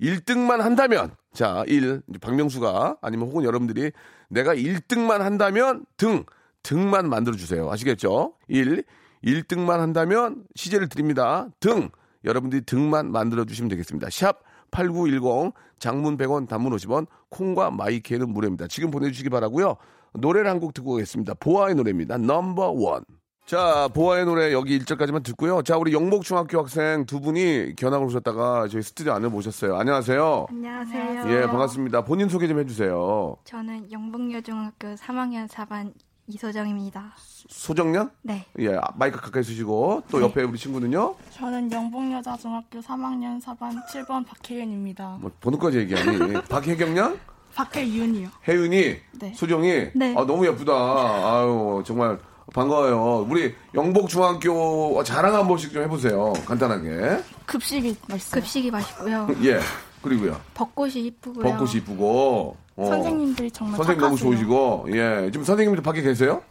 1등만 0.00 0.58
한다면 0.58 1.14
자, 1.32 1.64
1 1.66 2.02
박명수가 2.20 2.98
아니면 3.02 3.28
혹은 3.28 3.44
여러분들이 3.44 3.90
내가 4.28 4.54
1등만 4.54 5.18
한다면 5.18 5.84
등 5.96 6.24
등만 6.64 7.08
만들어 7.08 7.36
주세요. 7.36 7.70
아시겠죠? 7.70 8.34
1 8.48 8.82
1등만 9.24 9.78
한다면 9.78 10.44
시제를 10.56 10.88
드립니다. 10.88 11.46
등 11.60 11.88
여러분들이 12.24 12.62
등만 12.66 13.12
만들어 13.12 13.44
주시면 13.44 13.68
되겠습니다. 13.70 14.08
샵 14.10 14.40
8910 14.72 15.52
장문 15.78 16.16
100원 16.18 16.48
단문 16.48 16.72
50원 16.74 17.06
콩과 17.30 17.70
마이케는 17.70 18.28
무료입니다. 18.30 18.66
지금 18.66 18.90
보내주시기 18.90 19.30
바라고요. 19.30 19.76
노래를 20.14 20.50
한 20.50 20.58
곡 20.60 20.74
듣고 20.74 20.94
오겠습니다. 20.94 21.34
보아의 21.34 21.74
노래입니다. 21.74 22.18
넘버 22.18 22.70
원. 22.72 23.04
자, 23.46 23.88
보아의 23.94 24.24
노래 24.24 24.52
여기 24.52 24.78
1절까지만 24.78 25.22
듣고요. 25.22 25.60
자, 25.62 25.76
우리 25.76 25.92
영목중학교 25.92 26.58
학생 26.60 27.04
두 27.04 27.20
분이 27.20 27.74
견학을 27.76 28.06
오셨다가 28.06 28.68
저희 28.68 28.80
스튜디오 28.82 29.12
안에 29.12 29.28
모셨어요. 29.28 29.76
안녕하세요. 29.76 30.46
안녕하세요. 30.48 31.30
예, 31.30 31.46
반갑습니다. 31.46 32.04
본인 32.04 32.28
소개 32.30 32.46
좀 32.48 32.58
해주세요. 32.60 33.36
저는 33.44 33.92
영북여중학교 33.92 34.94
3학년 34.94 35.46
4반 35.48 35.92
이소정입니다. 36.26 37.12
소정량? 37.48 38.10
네. 38.22 38.46
예, 38.58 38.74
아, 38.76 38.82
마이크 38.96 39.20
가까이 39.20 39.42
쓰시고 39.42 40.04
또 40.10 40.22
옆에 40.22 40.42
우리 40.42 40.58
친구는요? 40.58 41.14
저는 41.32 41.70
영봉여자중학교 41.70 42.80
3학년 42.80 43.42
4반 43.42 43.84
7번 43.86 44.24
박혜윤입니다. 44.26 45.18
뭐 45.20 45.30
번호까지 45.40 45.78
얘기하니? 45.78 46.32
박혜경량? 46.48 47.18
박혜윤이요. 47.54 48.28
혜윤이? 48.48 48.96
네. 49.20 49.32
소정이? 49.34 49.90
네. 49.94 50.14
아, 50.16 50.24
너무 50.26 50.46
예쁘다. 50.46 50.72
아유, 50.72 51.82
정말 51.86 52.18
반가워요. 52.52 53.26
우리 53.28 53.54
영복중학교 53.74 55.02
자랑 55.04 55.34
한 55.34 55.46
번씩 55.46 55.72
좀 55.72 55.82
해보세요. 55.82 56.32
간단하게. 56.46 57.22
급식이 57.46 57.96
맛있어요. 58.08 58.40
급식이 58.40 58.70
맛있고요. 58.70 59.28
예. 59.44 59.60
그리고요. 60.02 60.38
벚꽃이 60.54 60.94
이쁘고요. 61.06 61.44
벚꽃이 61.44 61.72
이쁘고. 61.76 62.56
어. 62.76 62.86
선생님들이 62.86 63.50
정말 63.50 63.76
선생님 63.76 64.00
너무 64.00 64.16
착하세요. 64.16 64.30
좋으시고. 64.30 64.86
예. 64.92 65.30
지금 65.32 65.44
선생님도 65.44 65.82
밖에 65.82 66.02
계세요? 66.02 66.42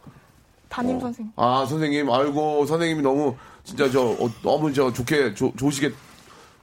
담임 0.68 0.96
어. 0.96 1.00
선생님. 1.00 1.32
아, 1.36 1.66
선생님. 1.68 2.10
아이고, 2.10 2.66
선생님이 2.66 3.02
너무, 3.02 3.36
진짜 3.62 3.90
저, 3.90 4.02
어, 4.02 4.30
너무 4.42 4.72
저 4.72 4.92
좋게, 4.92 5.34
조, 5.34 5.52
좋으시게, 5.56 5.92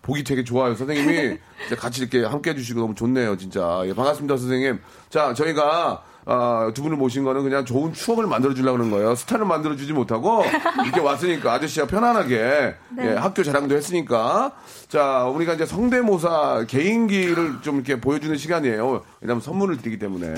보기 0.02 0.24
되게 0.24 0.44
좋아요. 0.44 0.74
선생님이 0.76 1.38
같이 1.78 2.02
이렇게 2.02 2.26
함께 2.26 2.50
해주시고 2.52 2.80
너무 2.80 2.96
좋네요, 2.96 3.38
진짜. 3.38 3.84
예, 3.86 3.94
반갑습니다, 3.94 4.36
선생님. 4.38 4.80
자, 5.10 5.34
저희가, 5.34 6.04
아, 6.26 6.72
두 6.74 6.84
분을 6.84 6.98
모신 6.98 7.24
거는 7.24 7.44
그냥 7.44 7.66
좋은 7.66 7.94
추억을 7.94 8.28
만들어주려고 8.28 8.78
그러는 8.78 8.92
거예요. 8.92 9.16
스타를 9.16 9.46
만들어주지 9.46 9.94
못하고, 9.94 10.44
이렇게 10.86 11.00
왔으니까 11.00 11.54
아저씨가 11.54 11.88
편안하게, 11.88 12.76
네. 12.96 13.06
예, 13.08 13.14
학교 13.16 13.44
자랑도 13.44 13.76
했으니까. 13.76 14.52
자, 14.88 15.26
우리가 15.26 15.54
이제 15.54 15.66
성대모사 15.66 16.66
개인기를 16.68 17.62
좀 17.62 17.76
이렇게 17.78 18.00
보여주는 18.00 18.36
시간이에요. 18.38 19.04
왜냐면 19.22 19.42
선물을 19.42 19.78
드리기 19.78 19.98
때문에. 20.00 20.36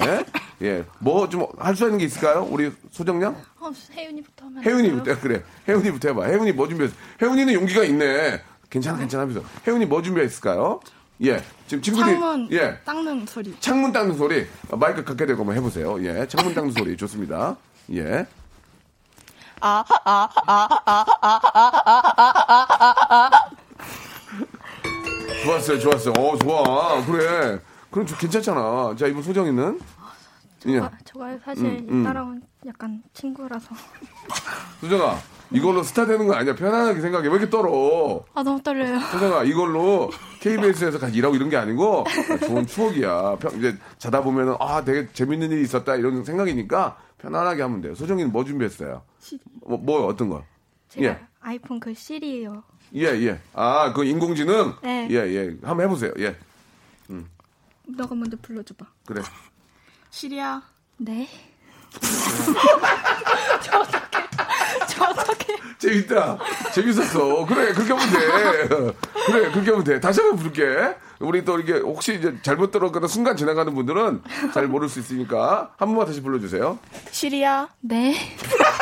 예, 0.62 0.86
뭐 1.00 1.28
좀 1.28 1.46
할 1.60 1.76
수 1.76 1.84
있는 1.86 1.98
게 1.98 2.06
있을까요? 2.06 2.48
우리 2.50 2.72
소정량? 2.92 3.36
어, 3.60 3.72
혜윤이부터 3.96 4.46
하면 4.46 4.64
혜윤이부터 4.64 5.20
그래. 5.20 5.44
혜윤이부터 5.68 6.10
해봐. 6.10 6.26
혜윤이 6.26 6.52
뭐 6.54 6.68
준비했어? 6.68 6.96
혜윤이는 7.22 7.54
용기가 7.54 7.84
있네. 7.84 8.42
괜찮아, 8.70 8.98
괜찮아 8.98 9.24
하면서. 9.24 9.42
혜윤이 9.68 9.86
뭐 9.88 10.02
준비했을까요? 10.02 10.80
예. 11.22 11.42
지금 11.68 11.82
친구들이 11.82 12.12
창문 12.12 12.50
예. 12.52 12.78
닦는 12.84 13.26
소리. 13.28 13.56
창문 13.60 13.92
닦는 13.92 14.18
소리. 14.18 14.48
어, 14.70 14.76
마이크 14.78 15.04
가까이 15.04 15.28
대고 15.28 15.42
한번 15.42 15.56
해보세요. 15.56 16.04
예. 16.04 16.28
창문 16.28 16.54
닦는 16.54 16.72
소리 16.72 16.98
좋습니다. 16.98 17.56
예. 17.94 18.26
좋았어요, 25.44 25.80
좋았어요. 25.80 26.14
어, 26.18 26.38
좋아. 26.38 27.06
그래. 27.06 27.60
그럼 27.92 28.08
좀 28.08 28.18
괜찮잖아. 28.18 28.96
자, 28.98 29.08
이분 29.08 29.22
소정이는? 29.22 29.80
예. 30.68 30.80
저가, 30.80 30.92
저가 31.04 31.38
사실 31.44 31.66
음, 31.66 31.88
음. 31.90 32.04
따라온 32.04 32.42
약간 32.66 33.04
친구라서. 33.14 33.68
소정아, 34.82 35.18
이걸로 35.54 35.84
스타 35.84 36.06
되는 36.06 36.28
거 36.28 36.34
아니야. 36.34 36.56
편안하게 36.56 37.00
생각해. 37.02 37.28
왜 37.28 37.34
이렇게 37.36 37.50
떨어? 37.50 38.26
아, 38.34 38.44
너무 38.44 38.62
떨려요. 38.62 39.00
소정아, 39.00 39.44
이걸로 39.44 40.10
KBS에서 40.40 41.00
같이 41.00 41.18
일하고 41.18 41.36
이런 41.36 41.50
게 41.50 41.58
아니고 41.58 42.06
좋은 42.46 42.66
추억이야. 42.66 43.38
평- 43.40 43.58
이제 43.58 43.78
자다 43.98 44.24
보면은 44.24 44.56
아, 44.60 44.84
되게 44.84 45.08
재밌는 45.14 45.52
일이 45.52 45.62
있었다 45.62 45.96
이런 45.96 46.24
생각이니까 46.26 46.98
편안하게 47.20 47.62
하면 47.62 47.82
돼요. 47.82 47.96
소정이는 47.96 48.32
뭐 48.32 48.44
준비했어요? 48.44 49.04
뭐, 49.66 49.78
뭐 49.78 50.06
어떤 50.08 50.30
거? 50.30 50.44
제가 50.90 51.08
예. 51.08 51.20
아이폰 51.42 51.80
그 51.80 51.94
시리예요. 51.94 52.64
예, 52.96 53.06
예. 53.06 53.40
아, 53.54 53.94
그 53.94 54.04
인공지능? 54.04 54.74
네. 54.82 55.08
예, 55.12 55.16
예. 55.16 55.56
한번 55.64 55.82
해보세요. 55.86 56.12
예. 56.20 56.36
너가 57.86 58.16
먼저 58.16 58.38
불러줘봐. 58.42 58.86
그래. 59.06 59.22
시리아. 60.10 60.62
네. 60.98 61.28
재밌다. 65.84 66.38
재밌었어. 66.74 67.46
그래, 67.46 67.74
그렇게 67.74 67.94
하면 67.94 68.10
돼. 68.10 68.98
그래, 69.26 69.52
그렇게 69.52 69.70
하면 69.72 69.84
돼. 69.84 70.00
다시 70.00 70.22
한번 70.22 70.38
부를게. 70.38 70.96
우리 71.20 71.44
또 71.46 71.60
이렇게 71.60 71.80
혹시 71.80 72.16
이제 72.16 72.34
잘못 72.42 72.72
들었거나 72.72 73.08
순간 73.08 73.38
지나가는 73.38 73.74
분들은 73.74 74.22
잘 74.54 74.68
모를 74.68 74.90
수 74.90 75.00
있으니까 75.00 75.72
한 75.78 75.88
번만 75.90 76.06
다시 76.06 76.22
불러주세요. 76.22 76.78
시리아. 77.12 77.68
네. 77.82 78.16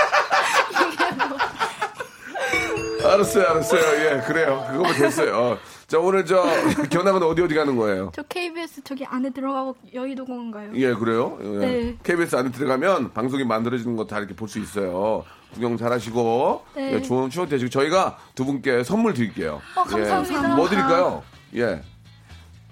알았어요, 3.13 3.45
알았어요. 3.47 3.82
예, 4.06 4.21
그래요. 4.26 4.65
그거면 4.71 4.93
됐어요. 4.95 5.36
어. 5.38 5.58
자, 5.88 6.00
오늘 6.00 6.26
저 6.26 6.43
견학은 6.89 7.21
어디 7.24 7.41
어디 7.41 7.54
가는 7.56 7.76
거예요? 7.76 8.12
저 8.15 8.24
KBS 8.24 8.82
저기 8.84 9.06
안에 9.06 9.30
들어가고 9.32 9.76
여의도 9.93 10.26
공원 10.26 10.52
가요. 10.52 10.71
예, 10.76 10.93
그래요. 10.93 11.38
예. 11.41 11.47
네. 11.58 11.97
KBS 12.04 12.36
안에 12.38 12.52
들어가면 12.52 13.12
방송이 13.13 13.43
만들어지는 13.43 13.95
거 13.95 14.06
다 14.08 14.17
이렇게 14.19 14.34
볼 14.36 14.47
수 14.47 14.60
있어요. 14.60 15.24
구경 15.54 15.76
잘 15.78 15.91
하시고, 15.91 16.63
네. 16.76 16.93
예, 16.93 17.02
좋은 17.02 17.30
추억 17.30 17.50
되시고, 17.50 17.69
저희가 17.69 18.17
두 18.36 18.45
분께 18.45 18.84
선물 18.86 19.13
드릴게요. 19.13 19.62
어, 19.76 19.84
감사합니다. 19.84 20.52
예. 20.52 20.56
뭐 20.56 20.69
드릴까요? 20.69 21.24
예. 21.56 21.82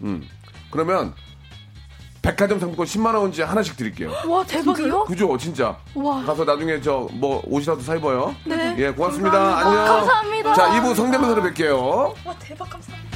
음. 0.02 0.23
그러면, 0.71 1.13
백화점 2.30 2.60
상품권 2.60 2.86
10만원어치 2.86 3.44
하나씩 3.44 3.76
드릴게요. 3.76 4.13
와, 4.28 4.44
대박이요? 4.46 5.06
그죠, 5.06 5.36
진짜. 5.38 5.78
와. 5.96 6.24
가서 6.24 6.44
나중에 6.44 6.80
저, 6.80 7.08
뭐, 7.13 7.42
옷이라도 7.48 7.82
사 7.82 7.96
입어요. 7.96 8.36
네. 8.46 8.76
예, 8.78 8.92
고맙습니다. 8.92 9.32
감사합니다. 9.32 9.82
안녕. 9.82 9.96
감사합니다. 9.98 10.54
자, 10.54 10.70
2부 10.70 10.96
성대모사로 10.96 11.42
뵐게요. 11.42 11.78
와, 12.26 12.36
대박 12.39 12.70
감사합니다. 12.70 13.10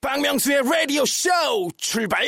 박명수의 0.00 0.62
라디오 0.62 1.04
쇼 1.06 1.30
출발! 1.76 2.24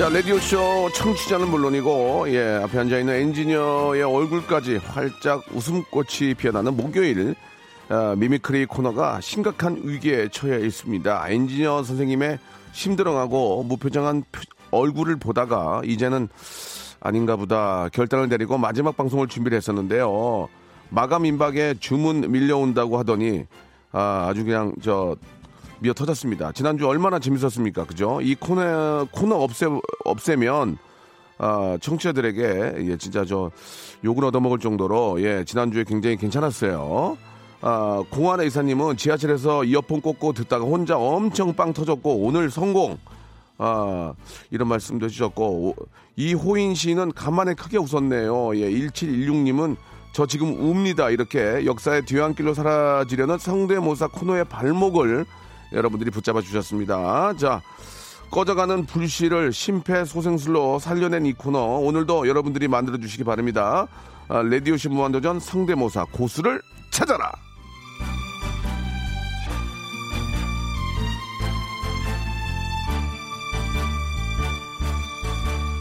자, 0.00 0.08
라디오쇼 0.08 0.92
청취자는 0.94 1.50
물론이고, 1.50 2.24
예, 2.32 2.58
앞에 2.64 2.78
앉아있는 2.78 3.14
엔지니어의 3.16 4.02
얼굴까지 4.02 4.78
활짝 4.78 5.44
웃음꽃이 5.52 6.32
피어나는 6.38 6.74
목요일, 6.74 7.34
아, 7.90 8.14
mimicry 8.16 8.64
코너가 8.64 9.20
심각한 9.20 9.78
위기에 9.84 10.28
처해 10.28 10.64
있습니다. 10.64 11.28
엔지니어 11.28 11.82
선생님의 11.82 12.38
힘들어하고 12.72 13.62
무표정한 13.64 14.24
표- 14.32 14.40
얼굴을 14.70 15.16
보다가 15.16 15.82
이제는 15.84 16.30
아닌가 17.00 17.36
보다 17.36 17.90
결단을 17.92 18.30
내리고 18.30 18.56
마지막 18.56 18.96
방송을 18.96 19.28
준비를 19.28 19.54
했었는데요. 19.58 20.48
마감 20.88 21.26
임박에 21.26 21.74
주문 21.78 22.22
밀려온다고 22.32 22.98
하더니 22.98 23.44
아, 23.92 24.28
아주 24.30 24.44
그냥 24.46 24.72
저 24.82 25.14
미어 25.80 25.94
터졌습니다. 25.94 26.52
지난주 26.52 26.86
얼마나 26.86 27.18
재밌었습니까? 27.18 27.84
그죠? 27.86 28.20
이 28.20 28.34
코너 28.34 29.06
코너 29.10 29.36
없애 29.36 29.66
없애면 30.04 30.76
아, 31.38 31.78
청취자들에게 31.80 32.90
예, 32.90 32.96
진짜 32.98 33.24
저 33.24 33.50
욕을 34.04 34.24
얻어먹을 34.26 34.58
정도로 34.58 35.22
예, 35.22 35.44
지난주에 35.44 35.84
굉장히 35.84 36.16
괜찮았어요. 36.16 37.16
아, 37.62 38.02
공환의 38.10 38.46
이사님은 38.48 38.98
지하철에서 38.98 39.64
이어폰 39.64 40.02
꽂고 40.02 40.34
듣다가 40.34 40.64
혼자 40.66 40.98
엄청 40.98 41.54
빵 41.54 41.72
터졌고 41.72 42.26
오늘 42.26 42.50
성공. 42.50 42.98
아, 43.56 44.14
이런 44.50 44.68
말씀도 44.68 45.04
해주셨고, 45.04 45.44
오- 45.44 45.74
이호인 46.16 46.74
씨는 46.74 47.12
간만에 47.12 47.52
크게 47.52 47.76
웃었네요. 47.76 48.56
예, 48.56 48.70
1716님은 48.70 49.76
저 50.12 50.26
지금 50.26 50.58
웁니다. 50.58 51.10
이렇게 51.10 51.66
역사의 51.66 52.06
뒤안길로 52.06 52.54
사라지려는 52.54 53.36
성대모사 53.36 54.08
코너의 54.08 54.44
발목을 54.46 55.26
여러분들이 55.72 56.10
붙잡아 56.10 56.40
주셨습니다. 56.40 57.34
자, 57.36 57.62
꺼져가는 58.30 58.86
불씨를 58.86 59.52
심폐소생술로 59.52 60.78
살려낸 60.78 61.26
이 61.26 61.32
코너, 61.32 61.58
오늘도 61.58 62.28
여러분들이 62.28 62.68
만들어 62.68 62.98
주시기 62.98 63.24
바랍니다. 63.24 63.86
아, 64.28 64.42
레디오시 64.42 64.88
무한도전 64.88 65.40
성대모사 65.40 66.06
고수를 66.12 66.62
찾아라! 66.90 67.32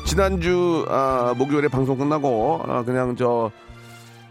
지난주 0.05 0.85
아, 0.89 1.35
목요일에 1.37 1.67
방송 1.67 1.99
끝나고 1.99 2.63
아, 2.67 2.83
그냥 2.83 3.15
저 3.15 3.51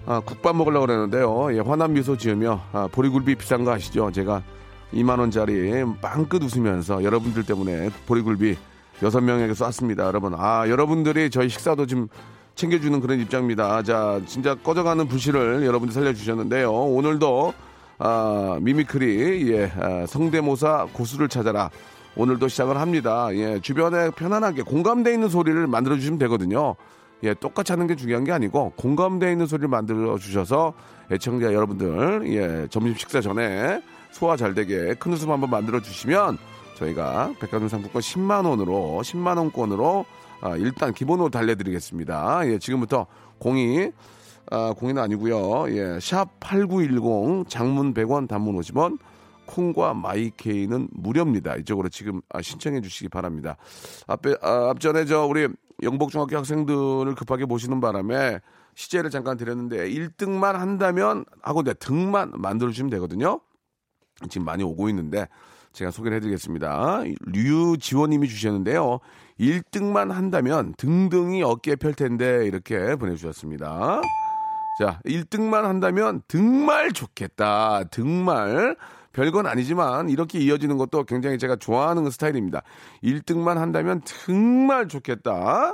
아, 0.06 0.18
국밥 0.20 0.56
먹으려고 0.56 0.86
그러는데요. 0.86 1.54
예, 1.56 1.60
화난 1.60 1.92
미소 1.92 2.16
지으며 2.16 2.60
아, 2.72 2.88
보리굴비 2.90 3.36
비싼 3.36 3.64
거 3.64 3.70
아시죠? 3.72 4.10
제가 4.10 4.42
2만 4.92 5.18
원짜리 5.18 5.84
빵끝 6.00 6.42
웃으면서 6.42 7.04
여러분들 7.04 7.44
때문에 7.44 7.90
보리굴비 8.06 8.56
여섯 9.02 9.20
명에게 9.20 9.54
쐈습니다. 9.54 10.04
여러분, 10.06 10.34
아 10.36 10.68
여러분들이 10.68 11.30
저희 11.30 11.48
식사도 11.48 11.86
좀 11.86 12.08
챙겨주는 12.54 13.00
그런 13.00 13.20
입장입니다. 13.20 13.82
자, 13.84 14.20
진짜 14.26 14.54
꺼져가는 14.56 15.06
불씨를 15.06 15.64
여러분들 15.64 15.94
살려주셨는데요. 15.94 16.72
오늘도 16.72 17.54
아, 17.98 18.58
mimicry 18.60 19.52
예, 19.52 19.72
아, 19.76 20.06
성대모사 20.06 20.88
고수를 20.92 21.28
찾아라. 21.28 21.70
오늘도 22.16 22.48
시작을 22.48 22.76
합니다. 22.78 23.28
예, 23.32 23.60
주변에 23.60 24.10
편안하게 24.10 24.62
공감대 24.62 25.12
있는 25.12 25.28
소리를 25.28 25.66
만들어 25.68 25.96
주시면 25.96 26.18
되거든요. 26.20 26.74
예, 27.22 27.34
똑같이 27.34 27.72
하는 27.72 27.86
게 27.86 27.94
중요한 27.94 28.24
게 28.24 28.32
아니고 28.32 28.72
공감대 28.76 29.30
있는 29.30 29.46
소리를 29.46 29.68
만들어 29.68 30.18
주셔서 30.18 30.72
애청자 31.10 31.52
여러분들 31.52 32.22
예, 32.26 32.66
점심 32.70 32.94
식사 32.96 33.20
전에 33.20 33.80
소화 34.18 34.36
잘 34.36 34.52
되게 34.52 34.94
큰 34.94 35.12
웃음 35.12 35.30
한번 35.30 35.48
만들어 35.48 35.80
주시면 35.80 36.38
저희가 36.74 37.34
백화점 37.38 37.68
상품권 37.68 38.02
10만 38.02 38.46
원으로 38.46 39.00
10만 39.04 39.38
원권으로 39.38 40.04
아, 40.40 40.56
일단 40.56 40.92
기본으로 40.92 41.30
달래드리겠습니다. 41.30 42.48
예, 42.48 42.58
지금부터 42.58 43.06
공이 43.38 43.92
아, 44.50 44.74
공이는 44.76 45.00
아니고요. 45.00 45.70
예, 45.70 46.00
샵 46.00 46.40
8910 46.40 47.48
장문 47.48 47.94
100원 47.94 48.26
단문 48.26 48.58
50원 48.58 48.98
콩과 49.46 49.94
마이케이는 49.94 50.88
무료입니다. 50.90 51.54
이쪽으로 51.56 51.88
지금 51.88 52.20
아, 52.28 52.42
신청해 52.42 52.80
주시기 52.80 53.08
바랍니다. 53.10 53.56
앞에 54.08 54.34
아, 54.42 54.70
앞전에 54.70 55.04
저 55.04 55.26
우리 55.26 55.46
영복중학교 55.80 56.36
학생들을 56.36 57.14
급하게 57.14 57.44
모시는 57.44 57.80
바람에 57.80 58.40
시제를 58.74 59.10
잠깐 59.10 59.36
드렸는데 59.36 59.88
1등만 59.88 60.54
한다면 60.54 61.24
하고 61.40 61.62
내 61.62 61.72
등만 61.74 62.32
만들어 62.34 62.70
주시면 62.70 62.90
되거든요. 62.90 63.40
지금 64.28 64.44
많이 64.44 64.62
오고 64.62 64.88
있는데 64.88 65.28
제가 65.72 65.90
소개를 65.90 66.16
해드리겠습니다. 66.16 67.02
류지원님이 67.26 68.28
주셨는데요. 68.28 68.98
1등만 69.38 70.10
한다면 70.10 70.74
등등이 70.76 71.42
어깨에 71.42 71.76
펼 71.76 71.94
텐데 71.94 72.46
이렇게 72.46 72.96
보내주셨습니다. 72.96 74.00
자, 74.80 75.00
1등만 75.04 75.62
한다면 75.62 76.22
등말 76.28 76.92
좋겠다. 76.92 77.84
등말. 77.90 78.76
별건 79.12 79.46
아니지만 79.46 80.10
이렇게 80.10 80.38
이어지는 80.38 80.76
것도 80.76 81.04
굉장히 81.04 81.38
제가 81.38 81.56
좋아하는 81.56 82.08
스타일입니다. 82.10 82.62
1등만 83.02 83.56
한다면 83.56 84.00
정말 84.04 84.86
좋겠다. 84.86 85.72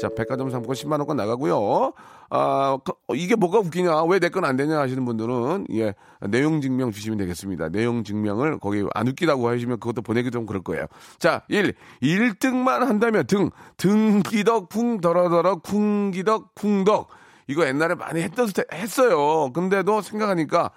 자, 0.00 0.08
백화점 0.14 0.50
상품권 0.50 0.74
10만 0.74 0.98
원권 0.98 1.16
나가고요. 1.16 1.92
아, 2.28 2.78
그, 2.84 2.92
이게 3.14 3.34
뭐가 3.36 3.60
웃기냐? 3.60 4.02
왜 4.04 4.18
내 4.18 4.28
건 4.28 4.44
안 4.44 4.56
되냐 4.56 4.78
하시는 4.78 5.04
분들은 5.04 5.66
예, 5.72 5.94
내용 6.28 6.60
증명 6.60 6.90
주시면 6.90 7.18
되겠습니다. 7.18 7.68
내용 7.70 8.04
증명을 8.04 8.58
거기 8.58 8.84
안 8.94 9.08
웃기다고 9.08 9.48
하시면 9.48 9.78
그것도 9.80 10.02
보내기 10.02 10.30
좀 10.30 10.44
그럴 10.44 10.62
거예요. 10.62 10.86
자, 11.18 11.42
1. 11.48 11.72
1등만 12.02 12.80
한다면 12.80 13.26
등 13.26 13.50
등기덕 13.76 14.68
쿵더러더러 14.68 15.56
쿵기덕 15.60 16.54
쿵덕. 16.54 17.08
이거 17.48 17.66
옛날에 17.66 17.94
많이 17.94 18.20
했던 18.22 18.48
스타일 18.48 18.66
했어요. 18.82 19.50
근데도 19.52 20.02
생각하니까 20.02 20.72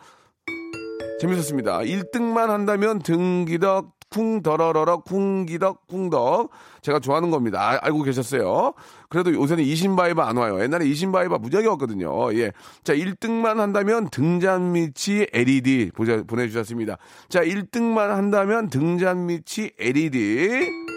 재밌었습니다. 1.20 1.80
1등만 1.80 2.48
한다면 2.48 3.00
등기덕 3.00 3.99
쿵더러러러 4.10 4.98
쿵기덕 5.02 5.88
쿵덕 5.88 6.50
제가 6.82 7.00
좋아하는 7.00 7.32
겁니다. 7.32 7.60
아, 7.62 7.80
알고 7.82 8.04
계셨어요. 8.04 8.74
그래도 9.10 9.34
요새는 9.34 9.64
이신바이바 9.64 10.28
안 10.28 10.38
와요. 10.38 10.62
옛날에 10.62 10.86
이신바이바 10.86 11.38
무지하게 11.40 11.68
왔거든요. 11.70 12.34
예. 12.36 12.52
자, 12.84 12.94
1등만 12.94 13.56
한다면 13.56 14.10
등잔 14.10 14.72
밑이 14.72 15.28
LED 15.34 15.92
보자, 15.96 16.24
보내주셨습니다. 16.24 16.98
자, 17.28 17.42
1등만 17.42 18.10
한다면 18.10 18.70
등잔 18.70 19.26
밑이 19.26 19.72
LED 19.80 20.90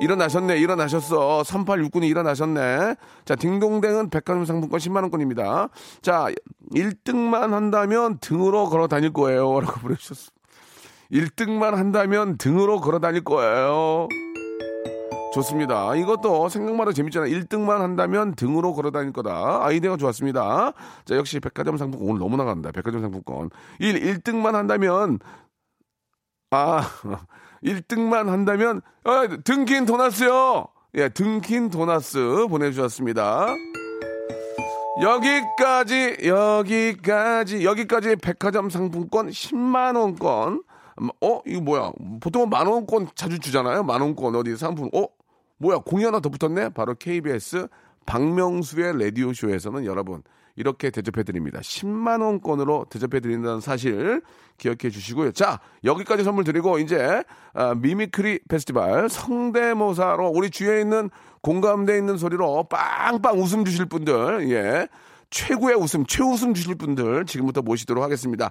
일어나셨네, 0.00 0.58
일어나셨어. 0.58 1.42
3869님 1.42 2.08
일어나셨네. 2.08 2.94
자, 3.24 3.34
딩동댕은 3.34 4.10
백화점 4.10 4.44
상품권 4.44 4.78
10만원권입니다. 4.78 5.70
자, 6.02 6.28
1등만 6.74 7.50
한다면 7.50 8.18
등으로 8.20 8.68
걸어 8.68 8.86
다닐 8.86 9.12
거예요. 9.12 9.60
라고 9.60 9.80
보내주셨어. 9.80 10.37
1등만 11.12 11.72
한다면 11.72 12.36
등으로 12.36 12.80
걸어 12.80 12.98
다닐 12.98 13.22
거예요. 13.24 14.08
좋습니다. 15.32 15.94
이것도 15.94 16.48
생각만 16.48 16.82
해도 16.82 16.92
재밌잖아요. 16.92 17.30
1등만 17.30 17.78
한다면 17.78 18.34
등으로 18.34 18.74
걸어 18.74 18.90
다닐 18.90 19.12
거다. 19.12 19.64
아이디어가 19.64 19.96
좋았습니다. 19.96 20.72
자, 21.04 21.16
역시 21.16 21.40
백화점 21.40 21.76
상품권 21.76 22.08
오늘 22.08 22.18
너무 22.18 22.36
나간다. 22.36 22.72
백화점 22.72 23.00
상품권. 23.00 23.50
1, 23.78 24.00
1등만 24.00 24.52
한다면, 24.52 25.18
아, 26.50 26.82
1등만 27.62 28.26
한다면, 28.26 28.80
아, 29.04 29.26
등킨 29.44 29.84
도나스요! 29.86 30.68
예, 30.94 31.10
등킨 31.10 31.68
도나스 31.68 32.46
보내주셨습니다. 32.48 33.46
여기까지, 35.02 36.16
여기까지, 36.24 37.64
여기까지 37.64 38.16
백화점 38.16 38.70
상품권 38.70 39.28
10만원권. 39.28 40.62
어? 41.20 41.40
이거 41.46 41.60
뭐야? 41.60 41.92
보통은 42.20 42.50
만원권 42.50 43.08
자주 43.14 43.38
주잖아요? 43.38 43.82
만원권 43.82 44.34
어디 44.34 44.56
상품, 44.56 44.88
어? 44.94 45.06
뭐야? 45.58 45.78
공이 45.78 46.04
하나 46.04 46.20
더 46.20 46.28
붙었네? 46.28 46.70
바로 46.70 46.94
KBS 46.94 47.68
박명수의 48.06 48.98
라디오쇼에서는 49.04 49.84
여러분, 49.84 50.22
이렇게 50.56 50.90
대접해드립니다. 50.90 51.60
10만원권으로 51.60 52.88
대접해드린다는 52.88 53.60
사실 53.60 54.22
기억해 54.56 54.90
주시고요. 54.90 55.32
자, 55.32 55.60
여기까지 55.84 56.24
선물 56.24 56.44
드리고, 56.44 56.78
이제, 56.78 57.22
아, 57.54 57.74
mimicry 57.74 58.40
페스티벌 58.48 59.08
성대모사로 59.08 60.28
우리 60.28 60.50
주위에 60.50 60.80
있는 60.80 61.10
공감대 61.42 61.96
있는 61.96 62.16
소리로 62.16 62.64
빵빵 62.64 63.38
웃음 63.38 63.64
주실 63.64 63.86
분들, 63.86 64.50
예. 64.50 64.88
최고의 65.30 65.76
웃음, 65.76 66.06
최웃음 66.06 66.54
주실 66.54 66.74
분들 66.76 67.26
지금부터 67.26 67.62
모시도록 67.62 68.02
하겠습니다. 68.02 68.50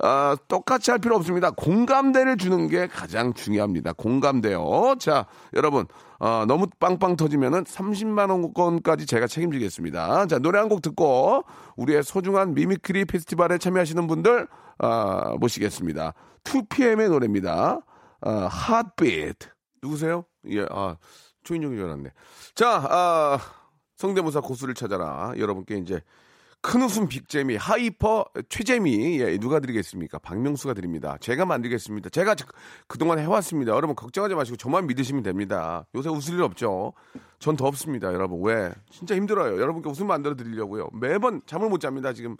아, 0.00 0.36
똑같이 0.46 0.90
할 0.90 1.00
필요 1.00 1.16
없습니다. 1.16 1.50
공감대를 1.50 2.36
주는 2.36 2.68
게 2.68 2.86
가장 2.86 3.34
중요합니다. 3.34 3.92
공감대요. 3.94 4.94
자, 5.00 5.26
여러분, 5.54 5.86
어, 6.20 6.44
너무 6.46 6.66
빵빵 6.78 7.16
터지면은 7.16 7.64
30만 7.64 8.30
원권까지 8.30 9.06
제가 9.06 9.26
책임지겠습니다. 9.26 10.26
자, 10.26 10.38
노래 10.38 10.58
한 10.58 10.68
곡 10.68 10.82
듣고 10.82 11.44
우리의 11.76 12.02
소중한 12.02 12.54
mimicry 12.54 13.06
페스티벌에 13.06 13.58
참여하시는 13.58 14.06
분들 14.06 14.46
아, 14.78 15.34
모시겠습니다. 15.40 16.12
2PM의 16.44 17.08
노래입니다. 17.10 17.80
아, 18.20 18.30
Heartbeat. 18.50 19.48
누구세요? 19.82 20.24
예, 20.50 20.66
아, 20.70 20.96
초인종이 21.44 21.76
줄 21.76 21.86
알았네. 21.86 22.10
자, 22.54 22.84
아, 22.88 23.38
성대모사 23.96 24.40
고수를 24.42 24.74
찾아라. 24.74 25.32
여러분께 25.38 25.76
이제 25.78 26.00
큰 26.60 26.82
웃음 26.82 27.08
big재미 27.08 27.56
hyper 27.56 28.24
최재미 28.48 29.20
예, 29.20 29.38
누가 29.38 29.60
드리겠습니까? 29.60 30.18
박명수가 30.18 30.74
드립니다. 30.74 31.16
제가 31.20 31.46
만들겠습니다. 31.46 32.10
제가 32.10 32.34
그동안 32.88 33.18
해왔습니다. 33.20 33.72
여러분 33.72 33.94
걱정하지 33.94 34.34
마시고 34.34 34.56
저만 34.56 34.86
믿으시면 34.88 35.22
됩니다. 35.22 35.86
요새 35.94 36.08
웃을 36.10 36.34
일 36.34 36.42
없죠. 36.42 36.92
전 37.38 37.56
더 37.56 37.66
없습니다. 37.66 38.12
여러분 38.12 38.40
왜? 38.42 38.72
진짜 38.90 39.14
힘들어요. 39.14 39.60
여러분께 39.60 39.88
웃음 39.88 40.08
만들어 40.08 40.34
드리려고요. 40.34 40.88
매번 41.00 41.40
잠을 41.46 41.68
못 41.68 41.78
잡니다. 41.80 42.12
지금 42.12 42.36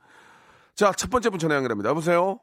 자 0.74 0.92
첫 0.92 1.10
번째 1.10 1.30
분 1.30 1.38
전화 1.38 1.54
연결합니다. 1.54 1.88
여보세요. 1.90 2.40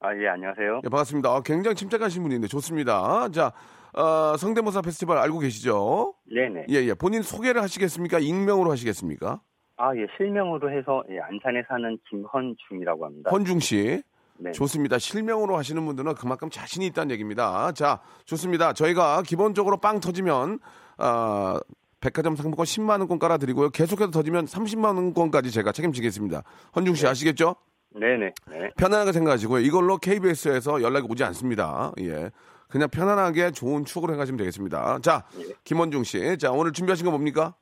아, 0.00 0.14
예, 0.14 0.28
안녕하세요. 0.28 0.82
예, 0.84 0.88
반갑습니다. 0.90 1.30
아, 1.30 1.40
굉장히 1.40 1.74
침착하신 1.74 2.22
분인데 2.22 2.48
좋습니다. 2.48 3.30
자, 3.30 3.52
어, 3.94 4.36
성대모사 4.36 4.82
페스티벌 4.82 5.16
알고 5.16 5.38
계시죠? 5.38 6.14
네네. 6.30 6.66
예, 6.68 6.74
예. 6.86 6.92
본인 6.94 7.22
소개를 7.22 7.62
하시겠습니까? 7.62 8.18
익명으로 8.18 8.70
하시겠습니까? 8.70 9.40
아, 9.76 9.94
예, 9.96 10.06
실명으로 10.16 10.70
해서, 10.70 11.02
예, 11.10 11.20
안산에 11.20 11.62
사는 11.68 11.98
김헌중이라고 12.08 13.04
합니다. 13.04 13.30
헌중 13.30 13.60
씨. 13.60 14.02
네. 14.38 14.52
좋습니다. 14.52 14.98
실명으로 14.98 15.56
하시는 15.56 15.84
분들은 15.84 16.14
그만큼 16.14 16.50
자신이 16.50 16.86
있다는 16.86 17.10
얘기입니다. 17.12 17.72
자, 17.72 18.00
좋습니다. 18.24 18.72
저희가 18.72 19.22
기본적으로 19.22 19.78
빵 19.78 20.00
터지면, 20.00 20.58
아, 20.98 21.58
백화점 22.00 22.36
상품권 22.36 22.64
10만 22.64 23.00
원권 23.00 23.18
깔아 23.18 23.38
드리고요. 23.38 23.70
계속해서 23.70 24.10
터지면 24.10 24.44
30만 24.44 24.96
원권까지 24.96 25.50
제가 25.50 25.72
책임지겠습니다. 25.72 26.42
헌중 26.76 26.94
씨 26.94 27.06
아시겠죠? 27.06 27.56
네네. 27.98 28.32
네. 28.50 28.70
편안하게 28.76 29.12
생각하시고요. 29.12 29.60
이걸로 29.60 29.96
KBS에서 29.96 30.82
연락이 30.82 31.06
오지 31.10 31.24
않습니다. 31.24 31.92
예. 32.00 32.30
그냥 32.68 32.88
편안하게 32.90 33.52
좋은 33.52 33.84
추억으로 33.84 34.12
생각하시면 34.12 34.36
되겠습니다. 34.38 34.98
자, 35.00 35.24
김원중 35.64 36.04
씨. 36.04 36.36
자, 36.38 36.50
오늘 36.52 36.72
준비하신 36.72 37.06
거 37.06 37.10
뭡니까? 37.10 37.54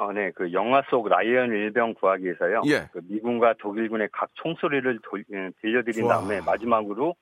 어, 0.00 0.12
네, 0.12 0.30
그 0.34 0.50
영화 0.52 0.82
속 0.88 1.08
라이언 1.08 1.50
일병 1.50 1.94
구하기에서요. 1.94 2.62
예. 2.66 2.88
그 2.92 3.00
미군과 3.04 3.54
독일군의 3.60 4.08
각 4.12 4.30
총소리를 4.34 4.98
돌- 5.02 5.24
예, 5.32 5.50
들려드린 5.60 6.04
좋아. 6.04 6.14
다음에 6.16 6.40
마지막으로 6.40 7.14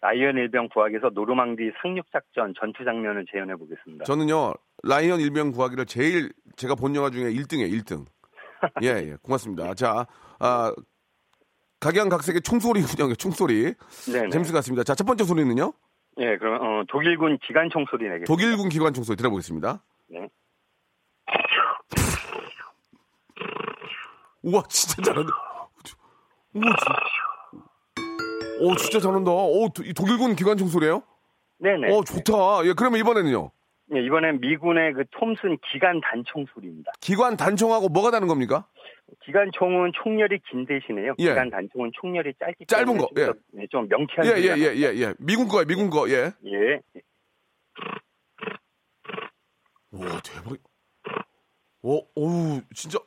라이언 0.00 0.36
일병 0.38 0.68
구하기에서 0.70 1.10
노르망디 1.12 1.72
상륙 1.82 2.06
작전 2.10 2.54
전투 2.58 2.84
장면을 2.84 3.26
재현해 3.30 3.54
보겠습니다. 3.56 4.04
저는요, 4.04 4.54
라이언 4.82 5.20
일병 5.20 5.52
구하기를 5.52 5.84
제일 5.86 6.30
제가 6.56 6.74
본 6.74 6.96
영화 6.96 7.10
중에 7.10 7.24
1등이에요, 7.32 7.70
1등. 7.82 8.06
예, 8.82 9.10
예, 9.10 9.16
고맙습니다. 9.22 9.74
자, 9.74 10.06
아, 10.40 10.72
각양각색의 11.80 12.40
총소리군요, 12.42 13.14
총소리. 13.14 13.74
네네. 14.10 14.30
재밌을 14.30 14.52
것 14.52 14.58
같습니다. 14.58 14.84
자, 14.84 14.94
첫 14.94 15.04
번째 15.04 15.24
소리는요? 15.24 15.72
예, 16.18 16.36
그럼 16.38 16.60
어, 16.62 16.82
독일군 16.88 17.38
기관 17.46 17.68
총 17.70 17.84
소리 17.90 18.04
내겠습니다. 18.04 18.26
독일군 18.26 18.68
기관 18.70 18.94
총소리 18.94 19.16
들어보겠습니다. 19.16 19.82
네. 20.08 20.28
우와, 24.42 24.62
진짜 24.68 25.02
잘한다. 25.02 25.32
우와, 26.54 26.64
진짜. 26.76 26.92
오, 28.60 28.76
진짜 28.76 29.00
잘한다. 29.00 29.30
오, 29.30 29.68
도- 29.68 29.82
이 29.84 29.92
독일군 29.92 30.36
기관 30.36 30.56
총 30.56 30.68
소리예요 30.68 31.02
네네. 31.58 31.92
어, 31.94 32.02
좋다. 32.04 32.64
예, 32.66 32.72
그러면 32.76 32.98
이번에는요? 33.00 33.50
예, 33.94 34.00
이번엔 34.04 34.40
미군의 34.40 34.94
그 34.94 35.04
톰슨 35.12 35.58
기관 35.70 36.00
단총 36.00 36.46
소리입니다. 36.54 36.92
기관 37.00 37.36
단총하고 37.36 37.88
뭐가 37.88 38.10
다른 38.10 38.26
겁니까? 38.26 38.66
기관총은 39.24 39.92
총열이 40.02 40.40
긴 40.50 40.64
대신에요. 40.66 41.14
예. 41.18 41.24
기관 41.28 41.50
단총은 41.50 41.90
총열이 42.00 42.32
짧기 42.38 42.66
짧은 42.66 42.96
거, 42.98 43.08
좀, 43.14 43.26
더, 43.26 43.34
예, 43.60 43.66
좀 43.70 43.88
명쾌한 43.88 44.26
예, 44.26 44.30
예, 44.42 44.48
소리가 44.48 44.58
예, 44.58 44.76
예, 44.76 45.00
예. 45.02 45.14
미군 45.18 45.48
거야, 45.48 45.64
미군 45.64 45.90
거, 45.90 46.08
예. 46.08 46.32
예. 46.46 46.80
와, 49.90 50.20
대박. 50.24 50.56
오, 51.82 52.00
오우, 52.14 52.62
진짜. 52.74 52.98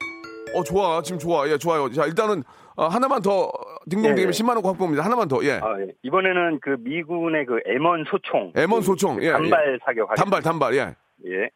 어, 0.56 0.64
좋아. 0.64 1.02
지금 1.02 1.20
좋아. 1.20 1.48
예, 1.50 1.58
좋아요. 1.58 1.90
자, 1.92 2.06
일단은, 2.06 2.44
어, 2.76 2.88
하나만 2.88 3.22
더, 3.22 3.52
딩동댕이면 3.90 4.18
예, 4.20 4.28
예. 4.28 4.32
10만 4.32 4.56
원 4.56 4.66
확보입니다. 4.66 5.04
하나만 5.04 5.28
더, 5.28 5.44
예. 5.44 5.60
아, 5.62 5.80
예. 5.82 5.88
이번에는 6.04 6.60
그 6.62 6.78
미군의 6.80 7.46
그 7.46 7.60
M1 7.68 8.10
소총. 8.10 8.54
M1 8.54 8.82
소총, 8.84 9.22
예, 9.24 9.32
단발 9.32 9.80
사격. 9.86 10.14
단발, 10.16 10.42
단발, 10.42 10.76
예. 10.76 10.96
예. 11.28 11.50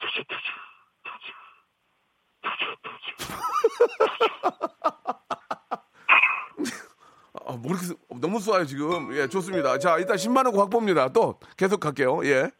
아, 7.46 7.52
뭐 7.56 7.70
이렇게, 7.72 7.86
쓰- 7.86 7.96
너무 8.20 8.38
쏴요, 8.38 8.66
지금. 8.66 9.12
예, 9.14 9.26
좋습니다. 9.26 9.78
자, 9.78 9.98
일단 9.98 10.16
10만 10.16 10.44
원 10.46 10.54
확보입니다. 10.56 11.08
또, 11.08 11.38
계속 11.56 11.80
갈게요. 11.80 12.20
예. 12.24 12.50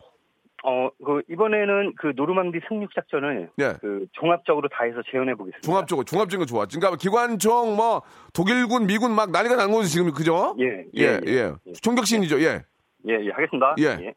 어, 0.64 0.90
그 1.04 1.22
이번에는 1.28 1.94
그 1.96 2.12
노르망디 2.14 2.60
승륙 2.68 2.94
작전을 2.94 3.50
예. 3.58 3.74
그 3.80 4.06
종합적으로 4.12 4.68
다 4.68 4.84
해서 4.84 5.02
재현해 5.10 5.34
보겠습니다. 5.34 5.60
종합적으로, 5.60 6.04
종합적인 6.04 6.38
거 6.40 6.46
좋아. 6.46 6.66
그러니까 6.66 6.96
기관총, 6.96 7.74
뭐, 7.74 8.02
독일군, 8.32 8.86
미군 8.86 9.12
막 9.12 9.30
난리가 9.32 9.56
난 9.56 9.72
거죠, 9.72 9.88
지금. 9.88 10.12
그죠? 10.12 10.56
예, 10.60 10.84
예, 10.96 11.20
예, 11.26 11.52
예. 11.66 11.72
총격신이죠, 11.82 12.40
예. 12.42 12.62
예, 13.08 13.12
예, 13.12 13.30
하겠습니다. 13.30 13.74
예. 13.80 14.14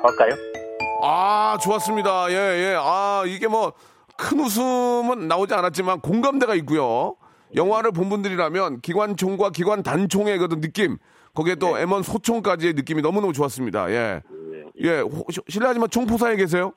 더 0.00 0.08
할까요? 0.08 0.30
아, 1.02 1.58
좋았습니다. 1.60 2.30
예, 2.30 2.34
예. 2.34 2.76
아, 2.78 3.24
이게 3.26 3.48
뭐, 3.48 3.72
큰 4.18 4.40
웃음은 4.40 5.28
나오지 5.28 5.54
않았지만 5.54 6.00
공감대가 6.00 6.54
있고요. 6.56 7.14
영화를 7.54 7.92
본 7.92 8.08
분들이라면 8.10 8.80
기관총과 8.80 9.50
기관 9.50 9.82
단총의 9.82 10.36
그 10.38 10.48
느낌, 10.60 10.98
거기에 11.34 11.54
또 11.54 11.76
네. 11.78 11.84
M1 11.86 12.02
소총까지의 12.02 12.74
느낌이 12.74 13.00
너무너무 13.00 13.32
좋았습니다. 13.32 13.90
예. 13.90 14.22
예, 14.80 15.00
혹- 15.00 15.28
실례하지만 15.48 15.88
총포사에 15.88 16.36
계세요? 16.36 16.72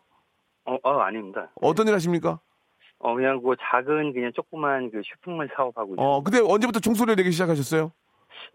어, 0.66 0.78
어, 0.84 1.00
아닙니다. 1.00 1.50
어떤 1.62 1.88
일 1.88 1.94
하십니까? 1.96 2.40
어, 3.00 3.16
그냥 3.16 3.42
그 3.42 3.56
작은 3.60 4.14
그냥 4.14 4.32
조그만 4.36 4.92
그 4.92 5.02
쇼핑몰 5.04 5.50
사업하고 5.56 5.96
있어요. 5.96 6.06
어, 6.08 6.24
근데 6.24 6.40
언제부터 6.40 6.80
총소리를 6.80 7.16
내기 7.16 7.32
시작하셨어요? 7.32 7.92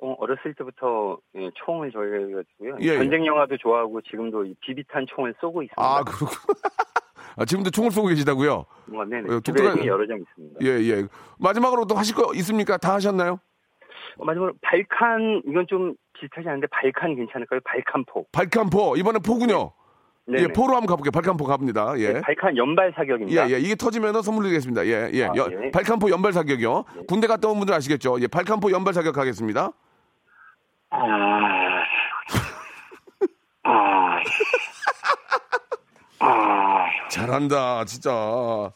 어, 0.03 0.13
어렸을 0.19 0.55
때부터 0.55 1.19
예, 1.37 1.51
총을 1.65 1.91
저희가지고요. 1.91 2.77
예, 2.83 2.95
예. 2.95 2.99
전쟁 2.99 3.27
영화도 3.27 3.57
좋아하고 3.59 4.01
지금도 4.03 4.45
이 4.45 4.55
비비탄 4.61 5.07
총을 5.15 5.35
쏘고 5.41 5.63
있습니다. 5.65 5.83
아, 5.83 6.03
그렇구나. 6.05 6.31
아, 7.37 7.45
지금도 7.45 7.71
총을 7.71 7.91
쏘고 7.91 8.09
계시다고요? 8.09 8.53
어, 8.53 9.05
네네. 9.09 9.35
어, 9.35 9.41
독특한- 9.41 9.85
여러 9.85 10.07
장 10.07 10.19
있습니다. 10.19 10.61
예, 10.63 10.69
예. 10.91 11.07
마지막으로 11.39 11.85
또 11.87 11.95
하실 11.95 12.15
거 12.15 12.33
있습니까? 12.35 12.77
다 12.79 12.95
하셨나요? 12.95 13.41
어, 14.19 14.25
마지막으로 14.25 14.55
발칸 14.63 15.43
이건 15.47 15.67
좀 15.69 15.95
비슷하지 16.19 16.49
않은데 16.49 16.67
발칸 16.69 17.15
괜찮을까요? 17.15 17.61
발칸포. 17.65 18.27
발칸포. 18.33 18.97
이번엔 18.97 19.21
포군요. 19.23 19.73
네네. 20.29 20.43
예, 20.43 20.47
포로 20.49 20.75
한번 20.75 20.87
가볼게요. 20.87 21.11
발칸포 21.13 21.45
갑니다. 21.45 21.93
예. 21.99 22.15
네, 22.15 22.21
발칸 22.23 22.57
연발 22.57 22.93
사격입니다. 22.97 23.49
예, 23.49 23.53
예. 23.55 23.59
이게 23.61 23.75
터지면 23.77 24.23
선물 24.23 24.45
드리겠습니다. 24.45 24.87
예, 24.87 25.11
예. 25.13 25.25
아, 25.27 25.33
여- 25.37 25.49
예. 25.67 25.71
발칸포 25.71 26.11
연발 26.11 26.33
사격이요. 26.33 26.85
군대 27.07 27.27
갔다 27.29 27.49
온 27.49 27.59
분들 27.59 27.73
아시겠죠? 27.75 28.19
예, 28.21 28.27
발칸포 28.27 28.73
연발 28.73 28.93
사격 28.95 29.19
하겠습니다. 29.19 29.71
아, 30.91 30.99
아, 33.65 34.17
아, 36.19 36.87
잘한다, 37.11 37.85
진짜. 37.85 38.71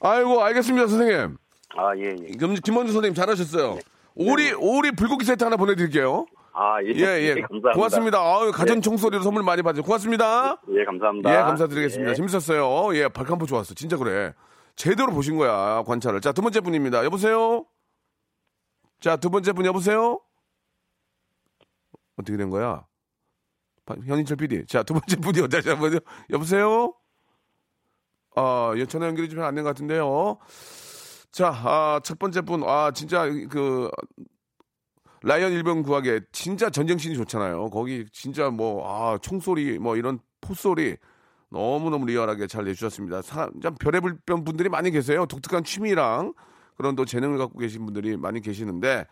아이고, 0.00 0.42
알겠습니다, 0.42 0.86
선생님. 0.86 1.36
아, 1.76 1.96
예, 1.96 2.16
예. 2.28 2.32
그럼 2.36 2.54
김원주 2.54 2.92
선생님 2.92 3.14
잘하셨어요. 3.14 3.78
오리, 4.14 4.52
오리 4.52 4.92
불고기 4.92 5.24
세트 5.24 5.42
하나 5.42 5.56
보내드릴게요. 5.56 6.26
아, 6.52 6.80
예, 6.82 6.88
예, 6.94 7.22
예. 7.22 7.34
감사합니다. 7.40 7.70
고맙습니다. 7.72 8.18
아유, 8.20 8.52
가전 8.52 8.76
예. 8.76 8.80
총소리로 8.80 9.22
선물 9.22 9.42
많이 9.42 9.62
받으세요. 9.62 9.82
고맙습니다. 9.82 10.60
예, 10.70 10.84
감사합니다. 10.84 11.30
예, 11.30 11.36
감사드리겠습니다. 11.42 12.10
예. 12.12 12.14
재밌었어요. 12.14 12.96
예, 12.96 13.08
발칸포 13.08 13.46
좋았어. 13.46 13.74
진짜 13.74 13.96
그래. 13.96 14.32
제대로 14.76 15.12
보신 15.12 15.36
거야, 15.36 15.82
관찰을. 15.84 16.20
자, 16.20 16.32
두 16.32 16.42
번째 16.42 16.60
분입니다. 16.60 17.04
여보세요? 17.04 17.64
자, 19.00 19.16
두 19.16 19.30
번째 19.30 19.52
분 19.52 19.66
여보세요? 19.66 20.20
어떻게 22.16 22.36
된 22.36 22.50
거야? 22.50 22.84
바- 23.86 23.96
현인철 24.04 24.36
PD. 24.36 24.66
자, 24.66 24.82
두 24.82 24.94
번째 24.94 25.16
분이 25.16 25.40
어디지 25.44 25.68
한번요 25.68 25.98
여보세요? 26.30 26.94
아, 28.36 28.72
예, 28.76 28.86
전화 28.86 29.06
연결이 29.06 29.28
좀 29.28 29.40
안 29.42 29.54
된 29.54 29.62
것 29.64 29.70
같은데요. 29.70 30.38
자, 31.30 31.48
아, 31.48 32.00
첫 32.02 32.18
번째 32.18 32.40
분. 32.42 32.62
아, 32.64 32.90
진짜 32.92 33.26
그 33.50 33.90
라이언 35.22 35.52
일병 35.52 35.82
구하기에 35.82 36.20
진짜 36.32 36.68
전쟁신이 36.70 37.14
좋잖아요. 37.16 37.70
거기 37.70 38.06
진짜 38.12 38.50
뭐, 38.50 38.84
아, 38.86 39.18
총소리, 39.18 39.78
뭐 39.78 39.96
이런 39.96 40.18
포소리 40.40 40.96
너무너무 41.50 42.06
리얼하게 42.06 42.46
잘 42.46 42.64
내주셨습니다. 42.64 43.22
사, 43.22 43.48
참 43.62 43.74
별의별 43.76 44.18
분들이 44.26 44.68
많이 44.68 44.90
계세요. 44.90 45.24
독특한 45.26 45.64
취미랑 45.64 46.34
그런 46.76 46.96
또 46.96 47.04
재능을 47.04 47.38
갖고 47.38 47.58
계신 47.58 47.84
분들이 47.84 48.16
많이 48.16 48.40
계시는데, 48.40 49.06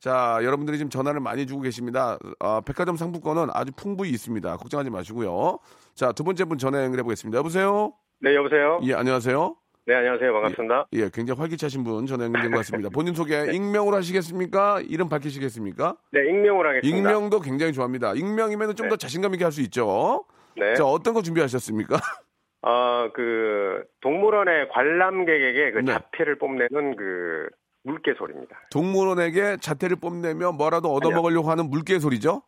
자, 0.00 0.38
여러분들이 0.42 0.78
지금 0.78 0.90
전화를 0.90 1.20
많이 1.20 1.46
주고 1.46 1.60
계십니다. 1.60 2.18
아, 2.40 2.60
백화점 2.64 2.96
상품권은 2.96 3.48
아주 3.52 3.72
풍부히 3.76 4.10
있습니다. 4.10 4.56
걱정하지 4.56 4.90
마시고요. 4.90 5.58
자, 5.94 6.12
두 6.12 6.24
번째 6.24 6.44
분 6.44 6.58
전화 6.58 6.82
연결해 6.82 7.02
보겠습니다. 7.02 7.38
여보세요? 7.38 7.92
네, 8.20 8.34
여보세요? 8.34 8.80
예, 8.84 8.94
안녕하세요? 8.94 9.56
네, 9.84 9.94
안녕하세요. 9.96 10.32
반갑습니다. 10.32 10.86
예, 10.92 11.10
굉장히 11.12 11.38
활기차신 11.40 11.82
분 11.82 12.06
전화 12.06 12.24
연결된 12.26 12.52
것 12.52 12.58
같습니다. 12.58 12.88
본인 12.88 13.14
소개 13.14 13.34
익명으로 13.52 13.96
하시겠습니까? 13.96 14.80
이름 14.82 15.08
밝히시겠습니까? 15.08 15.96
네, 16.12 16.20
익명으로 16.28 16.68
하겠습니다. 16.68 16.96
익명도 16.98 17.40
굉장히 17.40 17.72
좋아합니다. 17.72 18.14
익명이면 18.14 18.76
좀더 18.76 18.96
자신감 18.96 19.34
있게 19.34 19.44
할 19.44 19.50
수 19.52 19.60
있죠. 19.62 20.24
네. 20.56 20.74
자, 20.74 20.84
어떤 20.84 21.14
거 21.14 21.22
준비하셨습니까? 21.22 21.96
어, 22.62 23.10
그, 23.12 23.84
동물원의 24.00 24.68
관람객에게 24.70 25.72
그 25.72 25.78
네. 25.80 25.92
자폐를 25.92 26.38
뽐내는 26.38 26.96
그, 26.96 27.48
물개 27.82 28.14
소리입니다. 28.14 28.56
동물원에게 28.70 29.56
자태를 29.60 29.96
뽐내며 29.96 30.52
뭐라도 30.52 30.92
얻어먹으려고 30.94 31.50
하는 31.50 31.68
물개 31.68 31.98
소리죠? 31.98 32.42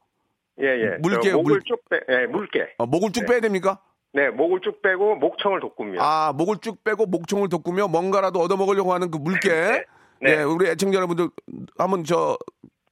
예, 0.61 0.67
예. 0.67 0.97
물개, 1.01 1.31
저 1.31 1.37
목을 1.39 1.53
물- 1.55 1.63
쭉 1.65 1.81
빼, 1.91 2.01
예, 2.09 2.27
물개. 2.27 2.69
어, 2.79 2.87
목을 2.87 3.11
쭉 3.11 3.23
네. 3.23 3.27
빼야 3.27 3.41
됩니까? 3.41 3.81
네, 4.13 4.31
목을 4.31 4.61
쭉 4.61 4.81
빼고 4.81 5.17
목청을 5.17 5.59
돋굽니다. 5.59 6.05
아, 6.05 6.33
목을 6.33 6.59
쭉 6.63 6.85
빼고 6.85 7.07
목총을 7.07 7.49
돋구며 7.49 7.89
뭔가라도 7.89 8.39
얻어먹으려고 8.39 8.93
하는 8.93 9.11
그 9.11 9.19
물개. 9.19 9.51
네. 10.23 10.31
예, 10.39 10.43
우리 10.45 10.69
애청자 10.69 10.97
여러분들 10.99 11.29
한번 11.77 12.05
저 12.05 12.39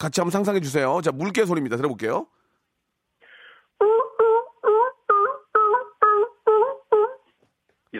같이 0.00 0.20
한번 0.20 0.32
상상해 0.32 0.58
주세요. 0.58 1.00
자, 1.04 1.12
물개 1.12 1.44
소리입니다. 1.46 1.76
들어볼게요. 1.76 2.26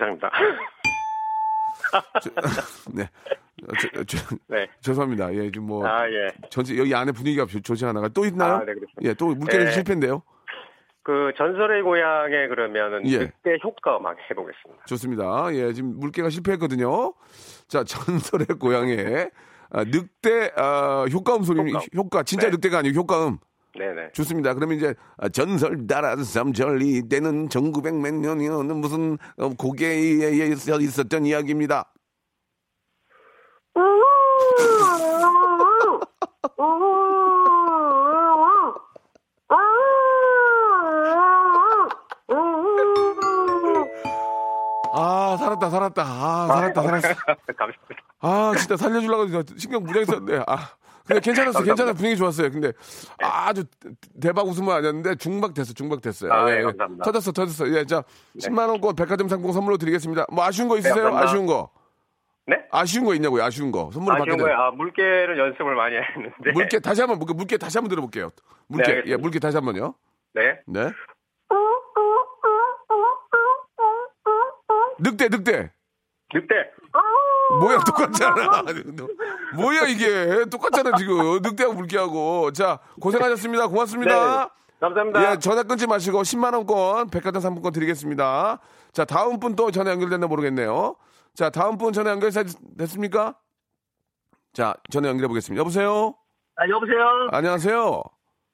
이상입니다. 0.03 0.31
네. 2.93 3.03
어, 3.05 3.73
저- 3.81 4.05
저- 4.05 4.37
네. 4.49 4.69
죄송합니다. 4.81 5.33
예, 5.35 5.51
지금 5.51 5.67
뭐 5.67 5.87
아, 5.87 6.09
예. 6.09 6.29
전체 6.51 6.77
여기 6.77 6.95
안에 6.95 7.13
분위기가 7.13 7.47
좋- 7.47 7.63
좋지 7.63 7.85
않아가 7.87 8.09
또 8.09 8.25
있나요? 8.25 8.55
아, 8.55 8.65
네. 8.65 8.73
예, 9.03 9.15
또 9.15 9.29
물개는 9.35 9.67
네. 9.67 9.73
실패인데요. 9.73 10.23
그 11.05 11.33
전설의 11.37 11.83
고향에 11.83 12.47
그러면은 12.49 13.07
예. 13.09 13.19
그때 13.19 13.59
효과 13.63 13.99
막 13.99 14.17
해보겠습니다. 14.31 14.85
좋습니다. 14.87 15.49
예, 15.55 15.73
지금 15.73 15.99
물개가 15.99 16.31
실패했거든요. 16.31 17.13
자, 17.69 17.85
전설의 17.85 18.47
고향에 18.59 19.29
아, 19.71 19.85
늑대 19.85 20.53
아, 20.57 21.05
효과음 21.13 21.43
소리 21.45 21.73
효과. 21.73 21.85
효과 21.97 22.23
진짜 22.23 22.47
네. 22.49 22.53
늑대가 22.53 22.79
아니고 22.79 22.99
효과음. 23.01 23.39
네네. 23.79 24.13
좋습니다. 24.13 24.55
그러면 24.55 24.77
이제 24.77 24.95
전설 25.33 25.87
따라 25.87 26.17
삼절리 26.17 27.09
때는 27.09 27.49
1900몇 27.49 28.15
년이었는 28.15 28.77
무슨 28.77 29.19
어, 29.39 29.49
고개에 29.51 30.31
있었던 30.85 31.25
이야기입니다. 31.25 31.93
아 44.95 45.37
살았다 45.39 45.71
살았다 45.71 46.03
아 46.03 46.47
살았다 46.49 46.83
살았어 46.83 47.15
감사합니다 47.57 48.03
아 48.21 48.53
진짜 48.59 48.77
살려주려고 48.77 49.27
신경 49.57 49.83
무장했었는데 49.85 50.45
아 50.47 50.69
근데 51.07 51.21
괜찮았어. 51.21 51.63
괜찮아. 51.63 51.93
분위기 51.93 52.17
좋았어요. 52.17 52.51
근데 52.51 52.73
아주 53.21 53.65
대박 54.21 54.47
웃음은 54.47 54.73
아니었는데 54.73 55.17
중박 55.17 55.55
됐어. 55.55 55.73
중박 55.73 56.01
됐어요. 56.01 56.33
아, 56.33 56.49
예, 56.51 56.55
예, 56.55 56.59
예. 56.59 56.63
감사합니다. 56.63 57.05
터졌어. 57.05 57.33
터졌어. 57.33 57.69
예, 57.71 57.85
자, 57.85 58.03
10만 58.39 58.69
원권 58.69 58.95
백화점 58.95 59.29
상품 59.29 59.53
선물로 59.53 59.79
드리겠습니다. 59.79 60.27
뭐 60.31 60.45
아쉬운 60.45 60.69
거 60.69 60.77
있으세요? 60.79 60.95
감사합니다. 61.05 61.29
아쉬운 61.31 61.47
거. 61.47 61.71
네? 62.47 62.57
아쉬운 62.71 63.05
거 63.05 63.15
있냐고요? 63.15 63.43
아쉬운 63.45 63.71
거. 63.73 63.91
선물 63.93 64.13
받게 64.15 64.23
아쉬운 64.31 64.37
돼. 64.39 64.45
거예요. 64.45 64.59
아, 64.59 64.71
물개를 64.73 65.39
연습을 65.39 65.75
많이 65.75 65.97
했는데. 65.97 66.53
물개 66.53 66.79
다시 66.81 67.01
한번 67.01 67.19
물개, 67.19 67.35
물개 67.35 67.57
다시 67.57 67.79
한번 67.79 67.89
들어볼게요. 67.91 68.31
물개. 68.69 68.93
네. 68.93 69.03
예, 69.07 69.17
물개 69.17 69.39
다시 69.39 69.57
한번요. 69.57 69.95
네. 70.35 70.61
네. 70.67 70.91
늑대, 74.99 75.29
늑대. 75.29 75.71
늑대. 76.35 76.55
뭐야 77.61 77.79
똑같잖아. 77.85 78.63
뭐야 79.57 79.83
이게 79.89 80.45
똑같잖아 80.51 80.97
지금 80.97 81.41
늑대하고 81.43 81.75
물개하고. 81.75 82.53
자 82.53 82.79
고생하셨습니다. 83.01 83.67
고맙습니다. 83.69 84.45
네, 84.45 84.49
감사합니다. 84.81 85.31
예, 85.33 85.39
전화 85.39 85.63
끊지 85.63 85.87
마시고 85.87 86.23
10만 86.23 86.55
원권 86.55 87.11
백화점 87.11 87.41
상품권 87.43 87.73
드리겠습니다. 87.73 88.59
자 88.93 89.05
다음 89.05 89.39
분 89.41 89.55
또 89.57 89.71
전화 89.71 89.91
연결됐나 89.93 90.27
모르겠네요. 90.27 90.97
자 91.35 91.51
다음 91.51 91.79
분 91.79 91.93
전화 91.93 92.11
연결 92.11 92.31
됐습니까? 92.79 93.37
자 94.53 94.75
전화 94.91 95.09
연결해 95.09 95.29
보겠습니다. 95.29 95.61
여보세요. 95.61 96.15
아, 96.57 96.69
여보세요? 96.69 97.29
안녕하세요. 97.33 98.03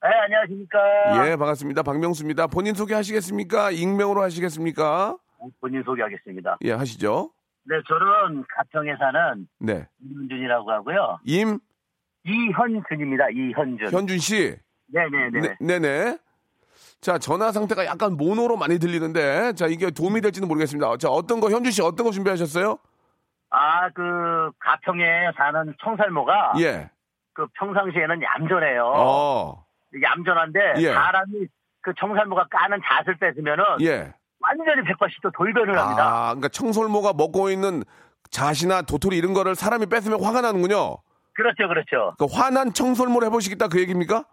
네, 0.01 0.09
안녕하십니까? 0.25 1.29
예 1.31 1.37
반갑습니다. 1.37 1.83
박명수입니다. 1.83 2.47
본인 2.47 2.75
소개하시겠습니까? 2.75 3.73
익명으로 3.73 4.23
하시겠습니까? 4.23 5.17
본인 5.61 5.83
소개하겠습니다. 5.85 6.59
예 6.63 6.73
하시죠. 6.73 7.31
네, 7.69 7.83
저는 7.87 8.45
가평에 8.57 8.97
사는 8.97 9.47
네. 9.59 9.87
이현준이라고 10.03 10.71
하고요. 10.71 11.21
임 11.25 11.59
이현준입니다. 12.25 13.29
이현준. 13.31 13.91
현준 13.91 14.19
씨. 14.19 14.57
네네네. 14.87 15.41
네, 15.41 15.57
네 15.61 15.79
네. 15.79 16.19
자, 17.01 17.19
전화 17.19 17.53
상태가 17.53 17.85
약간 17.85 18.17
모노로 18.17 18.57
많이 18.57 18.79
들리는데, 18.79 19.53
자, 19.53 19.67
이게 19.67 19.91
도움이 19.91 20.21
될지는 20.23 20.49
모르겠습니다. 20.49 20.97
자, 20.97 21.09
어떤 21.11 21.41
거, 21.41 21.51
현주 21.51 21.71
씨 21.71 21.83
어떤 21.83 22.05
거 22.05 22.11
준비하셨어요? 22.11 22.79
아, 23.51 23.91
그 23.91 24.51
가평에 24.59 25.31
사는 25.37 25.75
청살모가 25.83 26.55
예. 26.61 26.91
그 27.35 27.47
평상시에는 27.55 28.23
얌전해요. 28.23 28.85
어. 28.85 29.65
얌전한데 30.03 30.75
예. 30.79 30.93
사람이 30.93 31.47
그 31.81 31.93
청살모가 31.99 32.49
까는 32.51 32.81
잣을 32.85 33.17
뺏으면은 33.19 33.65
예. 33.83 34.13
완전히 34.41 34.83
180도 34.83 35.33
돌변을 35.37 35.79
합니다. 35.79 36.05
아, 36.07 36.25
그러니까 36.29 36.49
청솔모가 36.49 37.13
먹고 37.15 37.51
있는 37.51 37.83
잣이나 38.31 38.83
도토리 38.83 39.17
이런 39.17 39.33
거를 39.33 39.55
사람이 39.55 39.87
뺏으면 39.87 40.23
화가 40.23 40.41
나는군요. 40.43 40.99
그렇죠, 41.35 41.69
그렇죠. 41.69 42.15
그 42.19 42.27
화난 42.31 42.73
청솔모를 42.73 43.27
해보시겠다 43.29 43.69
그 43.69 43.81
얘기입니까? 43.81 44.25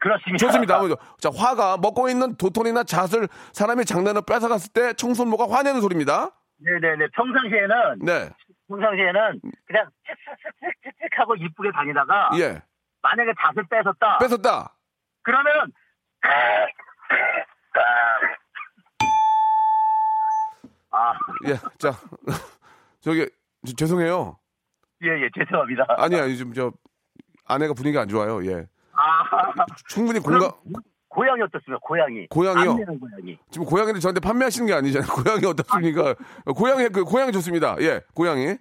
그렇습니다. 0.00 0.38
좋습니다. 0.38 0.80
자, 1.18 1.30
화가 1.34 1.78
먹고 1.78 2.08
있는 2.08 2.36
도토리나 2.36 2.84
잣을 2.84 3.28
사람이 3.52 3.84
장난을 3.84 4.22
뺏어갔을 4.26 4.72
때 4.72 4.92
청솔모가 4.92 5.50
화내는 5.50 5.80
소리입니다. 5.80 6.30
네네네. 6.58 7.08
평상시에는 7.14 7.98
네. 8.02 8.30
평상시에는 8.68 9.40
그냥 9.66 9.90
칙칙칙칙칙 10.06 11.18
하고 11.18 11.34
이쁘게 11.36 11.70
다니다가 11.72 12.30
예. 12.38 12.62
만약에 13.02 13.32
잣을 13.40 13.66
뺏었다. 13.68 14.18
뺏었다. 14.18 14.74
그러면 15.22 15.72
아, 20.90 21.12
예. 21.46 21.54
자, 21.78 21.92
저기, 23.00 23.28
저- 23.66 23.72
죄송해요. 23.76 24.38
예, 25.02 25.08
예, 25.08 25.28
죄송합니다. 25.34 25.84
아니, 25.98 26.16
아니, 26.20 26.36
좀, 26.36 26.52
저, 26.52 26.72
아내가 27.44 27.74
분위기가 27.74 28.02
안 28.02 28.08
좋아요. 28.08 28.44
예. 28.46 28.66
아, 28.92 29.22
충분히 29.88 30.18
공감, 30.20 30.50
고양이 31.08 31.40
어떻습니까? 31.42 31.78
고양이. 31.82 32.26
고양이요? 32.28 32.76
고양이. 32.76 33.38
지금 33.50 33.66
고양이를 33.66 34.00
저한테 34.00 34.20
판매하시는 34.20 34.66
게 34.66 34.74
아니잖아요. 34.74 35.08
고양이 35.10 35.44
어떻습니까? 35.46 36.14
고양이, 36.56 36.88
그, 36.88 37.04
고양이 37.04 37.32
좋습니다. 37.32 37.76
예, 37.80 38.00
고양이. 38.14 38.56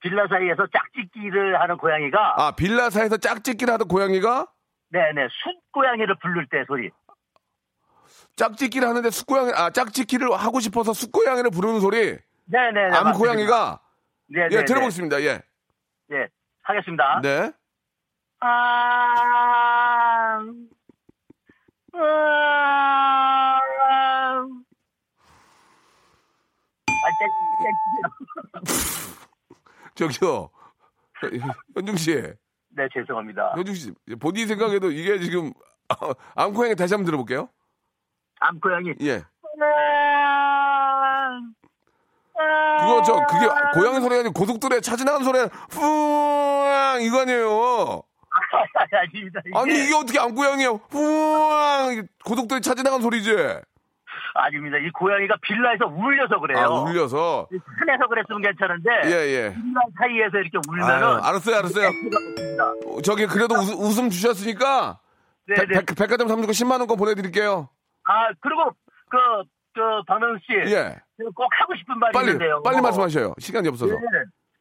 빌라 0.00 0.26
사이에서 0.28 0.66
짝짓기를 0.66 1.60
하는 1.60 1.76
고양이가 1.76 2.34
아, 2.36 2.50
빌라사에서 2.56 3.18
짝짓기를 3.18 3.72
하던 3.74 3.86
고양이가 3.86 4.48
네네 4.90 5.28
숫 5.30 5.54
고양이를 5.72 6.16
부를 6.20 6.46
때 6.50 6.64
소리. 6.66 6.90
짝짓기를 8.36 8.88
하는데 8.88 9.10
숫고양이, 9.10 9.52
아, 9.54 9.70
짝짓기를 9.70 10.32
하고 10.32 10.60
싶어서 10.60 10.92
숫고양이를 10.92 11.50
부르는 11.50 11.80
소리. 11.80 12.18
네네. 12.46 12.96
암 12.96 13.12
고양이가. 13.12 13.80
네네. 14.28 14.48
예, 14.52 14.64
들어보겠습니다. 14.64 15.22
예. 15.22 15.42
예, 16.12 16.28
하겠습니다. 16.62 17.20
네. 17.22 17.52
아, 18.40 18.48
아, 21.94 21.98
아, 21.98 23.60
저기요. 29.94 30.50
현중 31.74 31.96
씨. 31.96 32.14
네, 32.70 32.88
죄송합니다. 32.92 33.52
현중 33.54 33.74
씨. 33.74 33.92
본인 34.18 34.48
생각에도 34.48 34.90
이게 34.90 35.18
지금, 35.18 35.52
암 36.34 36.54
고양이 36.54 36.74
다시 36.74 36.94
한번 36.94 37.04
들어볼게요. 37.04 37.48
암 38.42 38.58
고양이. 38.60 38.92
예. 39.02 39.22
그거 42.80 43.02
저 43.06 43.14
그게 43.26 43.46
고양이 43.74 44.00
소리가 44.00 44.20
아니고 44.20 44.32
고속도로에 44.32 44.80
차 44.80 44.96
지나가는 44.96 45.24
소리 45.24 45.38
후앙 45.70 47.00
이거 47.02 47.20
아니에요. 47.20 48.02
아닙니다. 48.92 49.40
이게. 49.46 49.58
아니 49.58 49.84
이게 49.84 49.94
어떻게 49.94 50.18
안 50.18 50.34
고양이에요? 50.34 50.80
후앙 50.90 52.06
고속도로에 52.24 52.60
차 52.60 52.74
지나가는 52.74 53.02
소리지. 53.02 53.30
아닙니다. 54.34 54.78
이 54.78 54.90
고양이가 54.90 55.36
빌라에서 55.42 55.86
울려서 55.86 56.40
그래요. 56.40 56.58
아 56.64 56.68
울려서. 56.80 57.48
산에서 57.78 58.08
그랬으면 58.08 58.42
괜찮은데 58.42 58.90
예 59.04 59.10
예. 59.10 59.54
빌라 59.54 59.80
사이에서 60.00 60.38
이렇게 60.38 60.58
울면은 60.68 61.04
아유, 61.04 61.20
알았어요 61.22 61.56
알았어요. 61.56 61.88
어, 62.86 63.02
저기 63.02 63.26
그래도 63.26 63.54
웃, 63.54 63.68
웃음 63.78 64.08
주셨으니까 64.10 64.98
네, 65.48 65.54
백- 65.54 65.68
네. 65.68 65.84
백- 65.84 65.96
백화점 65.96 66.28
상품권 66.28 66.52
10만 66.52 66.78
원권 66.80 66.96
보내드릴게요. 66.96 67.68
아 68.04 68.28
그리고 68.40 68.64
그저 69.10 70.02
박명수 70.06 70.40
씨, 70.46 70.52
예. 70.72 70.96
제가 71.18 71.30
꼭 71.34 71.48
하고 71.50 71.74
싶은 71.76 71.98
말이 71.98 72.12
빨리 72.12 72.26
있는데요. 72.28 72.62
빨리 72.62 72.80
말씀하셔요. 72.80 73.34
시간이 73.38 73.68
없어서. 73.68 73.92
예. 73.92 73.98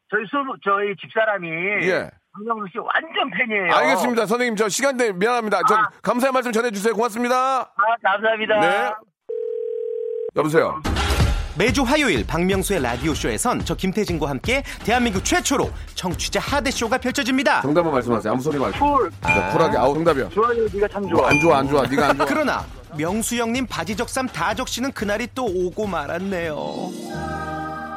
저희 0.09 0.25
수 0.25 0.37
저희 0.63 0.95
집사람이 0.97 1.47
예. 1.87 2.09
박명수 2.33 2.67
씨 2.71 2.77
완전 2.79 3.31
팬이에요. 3.31 3.73
알겠습니다 3.73 4.25
선생님 4.25 4.55
저 4.55 4.69
시간 4.69 4.97
때문에 4.97 5.17
미안합니다. 5.17 5.61
저 5.67 5.75
감사의 6.01 6.31
말씀 6.33 6.51
전해주세요. 6.51 6.93
고맙습니다. 6.93 7.61
아 7.61 7.95
감사합니다. 8.03 8.59
네. 8.59 8.91
여보세요. 10.35 10.81
매주 11.57 11.83
화요일 11.83 12.25
박명수의 12.25 12.81
라디오쇼에선 12.81 13.65
저 13.65 13.75
김태진과 13.75 14.29
함께 14.29 14.63
대한민국 14.85 15.25
최초로 15.25 15.69
청취자 15.95 16.39
하대쇼가 16.39 16.97
펼쳐집니다. 16.97 17.61
정답만 17.61 17.91
말씀하세요. 17.93 18.31
아무 18.31 18.41
소리 18.41 18.57
말고. 18.57 18.79
쿨. 18.79 19.11
자, 19.21 19.49
쿨하게. 19.51 19.77
아우 19.77 19.93
정답이야. 19.93 20.29
좋아요. 20.29 20.65
네가 20.73 20.87
참 20.87 21.01
뭐, 21.03 21.17
좋아. 21.17 21.29
안 21.29 21.39
좋아 21.41 21.57
안 21.57 21.67
좋아. 21.67 21.83
네가 21.83 22.09
안 22.09 22.17
좋아. 22.17 22.25
그러나 22.25 22.65
명수 22.97 23.35
형님 23.35 23.67
바지 23.67 23.95
적삼 23.95 24.27
다 24.27 24.53
적시는 24.53 24.91
그날이 24.91 25.27
또 25.33 25.45
오고 25.45 25.87
말았네요. 25.87 26.55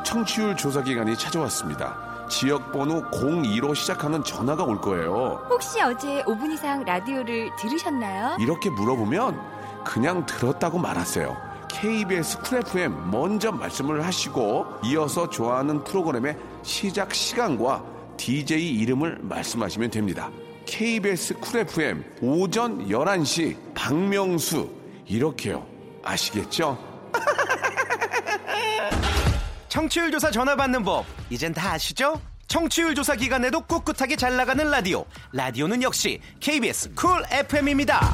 청취율 0.05 0.57
조사 0.57 0.83
기간이 0.83 1.17
찾아왔습니다. 1.17 2.27
지역 2.29 2.73
번호 2.73 3.03
02로 3.11 3.75
시작하는 3.75 4.23
전화가 4.23 4.65
올 4.65 4.81
거예요. 4.81 5.45
혹시 5.51 5.81
어제 5.81 6.23
5분 6.23 6.53
이상 6.53 6.85
라디오를 6.85 7.51
들으셨나요? 7.59 8.37
이렇게 8.41 8.71
물어보면 8.71 9.41
그냥 9.85 10.25
들었다고 10.25 10.79
말하세요. 10.79 11.37
KBS 11.69 12.39
Cool 12.39 12.59
FM 12.59 13.11
먼저 13.11 13.51
말씀을 13.51 14.05
하시고 14.07 14.67
이어서 14.85 15.29
좋아하는 15.29 15.83
프로그램의 15.85 16.37
시작 16.63 17.13
시간과 17.15 17.85
DJ 18.17 18.77
이름을 18.79 19.19
말씀하시면 19.23 19.91
됩니다. 19.91 20.31
KBS 20.67 21.35
Cool 21.41 21.61
FM 21.61 22.05
오전 22.23 22.89
11시 22.89 23.57
박명수 23.75 24.84
이렇게요. 25.07 25.67
아시겠죠? 26.03 26.79
청취율 29.69 30.13
조사 30.13 30.31
전화 30.31 30.55
받는 30.55 30.85
법 30.85 31.05
이젠 31.31 31.53
다 31.53 31.73
아시죠? 31.73 32.21
청취율 32.47 32.95
조사 32.95 33.17
기간에도 33.17 33.61
꿋꿋하게 33.63 34.17
잘 34.17 34.37
나가는 34.37 34.71
라디오 34.71 35.05
라디오는 35.33 35.83
역시 35.83 36.21
KBS 36.41 36.95
Cool 36.95 37.23
FM입니다. 37.31 38.13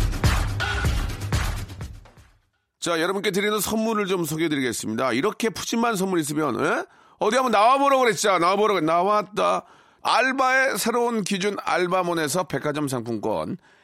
자, 2.78 2.98
여러분께 2.98 3.30
드리는 3.30 3.60
선물을 3.60 4.06
좀 4.06 4.24
소개해 4.24 4.48
드리겠습니다. 4.48 5.12
이렇게 5.12 5.50
푸짐한 5.50 5.96
선물 5.96 6.18
있으면, 6.20 6.64
에? 6.64 6.84
어디 7.18 7.36
한번 7.36 7.52
나와보라고 7.52 8.04
그랬죠? 8.04 8.38
나와보라고, 8.38 8.80
나왔다. 8.80 9.64
알바의 10.02 10.78
새로운 10.78 11.22
기준 11.22 11.58
알바몬에서 11.62 12.44
백화점 12.44 12.88
상품권, 12.88 13.58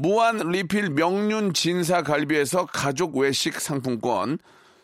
무한 0.00 0.38
리필 0.38 0.90
명륜 0.90 1.52
진사 1.52 2.02
갈비에서 2.02 2.66
가족 2.66 3.16
외식 3.16 3.60
상품권, 3.60 4.38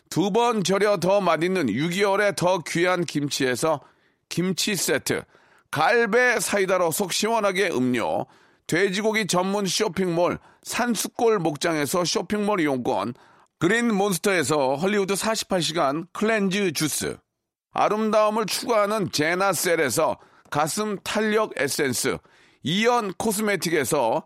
두 0.09 0.29
번 0.29 0.61
절여 0.61 0.97
더 0.97 1.21
맛있는 1.21 1.67
6개월에 1.67 2.35
더 2.35 2.61
귀한 2.67 3.05
김치에서 3.05 3.79
김치 4.27 4.75
세트, 4.75 5.23
갈배 5.71 6.37
사이다로 6.41 6.91
속 6.91 7.13
시원하게 7.13 7.69
음료, 7.69 8.25
돼지고기 8.67 9.27
전문 9.27 9.65
쇼핑몰 9.65 10.37
산수골 10.63 11.39
목장에서 11.39 12.03
쇼핑몰 12.03 12.59
이용권, 12.59 13.13
그린 13.57 13.95
몬스터에서 13.95 14.75
헐리우드 14.75 15.13
48시간 15.13 16.07
cleanse 16.11 16.73
주스, 16.73 17.15
아름다움을 17.71 18.47
추구하는 18.47 19.13
제나셀에서 19.13 20.17
가슴 20.51 20.97
탄력 21.05 21.53
에센스, 21.55 22.17
이연 22.63 23.13
코스메틱에서 23.13 24.25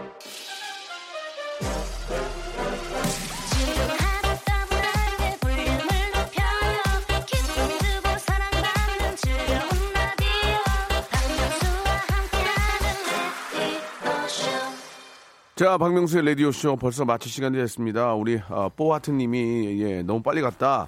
자, 15.61 15.77
박명수의 15.77 16.25
라디오쇼 16.25 16.77
벌써 16.77 17.05
마칠 17.05 17.31
시간이 17.31 17.55
됐습니다. 17.55 18.15
우리 18.15 18.41
어, 18.49 18.71
뽀하트님이 18.75 19.79
예, 19.79 20.01
너무 20.01 20.23
빨리 20.23 20.41
갔다. 20.41 20.87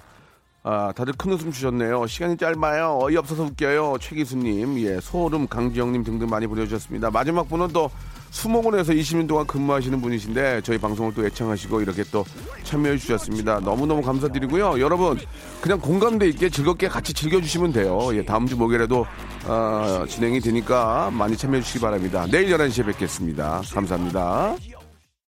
아, 0.66 0.92
다들 0.96 1.12
큰 1.18 1.30
웃음 1.32 1.52
주셨네요. 1.52 2.06
시간이 2.06 2.38
짧아요. 2.38 2.98
어이없어서 3.02 3.42
웃겨요. 3.44 3.98
최기수님, 4.00 4.78
예, 4.80 4.98
소름 4.98 5.46
강지영님 5.46 6.02
등등 6.04 6.26
많이 6.30 6.46
보내주셨습니다. 6.46 7.10
마지막 7.10 7.46
분은 7.50 7.68
또 7.68 7.90
수목원에서 8.30 8.94
20년 8.94 9.28
동안 9.28 9.46
근무하시는 9.46 10.00
분이신데 10.00 10.62
저희 10.62 10.78
방송을 10.78 11.12
또 11.12 11.24
애청하시고 11.26 11.82
이렇게 11.82 12.02
또 12.10 12.24
참여해 12.62 12.96
주셨습니다. 12.96 13.60
너무너무 13.60 14.00
감사드리고요. 14.00 14.80
여러분 14.80 15.18
그냥 15.60 15.78
공감대 15.78 16.26
있게 16.28 16.48
즐겁게 16.48 16.88
같이 16.88 17.12
즐겨주시면 17.12 17.74
돼요. 17.74 18.08
예, 18.14 18.24
다음 18.24 18.46
주 18.46 18.56
목요일에도 18.56 19.06
어, 19.46 20.04
진행이 20.08 20.40
되니까 20.40 21.10
많이 21.12 21.36
참여해 21.36 21.60
주시기 21.60 21.80
바랍니다. 21.80 22.26
내일 22.30 22.48
11시에 22.56 22.86
뵙겠습니다. 22.86 23.60
감사합니다. 23.70 24.56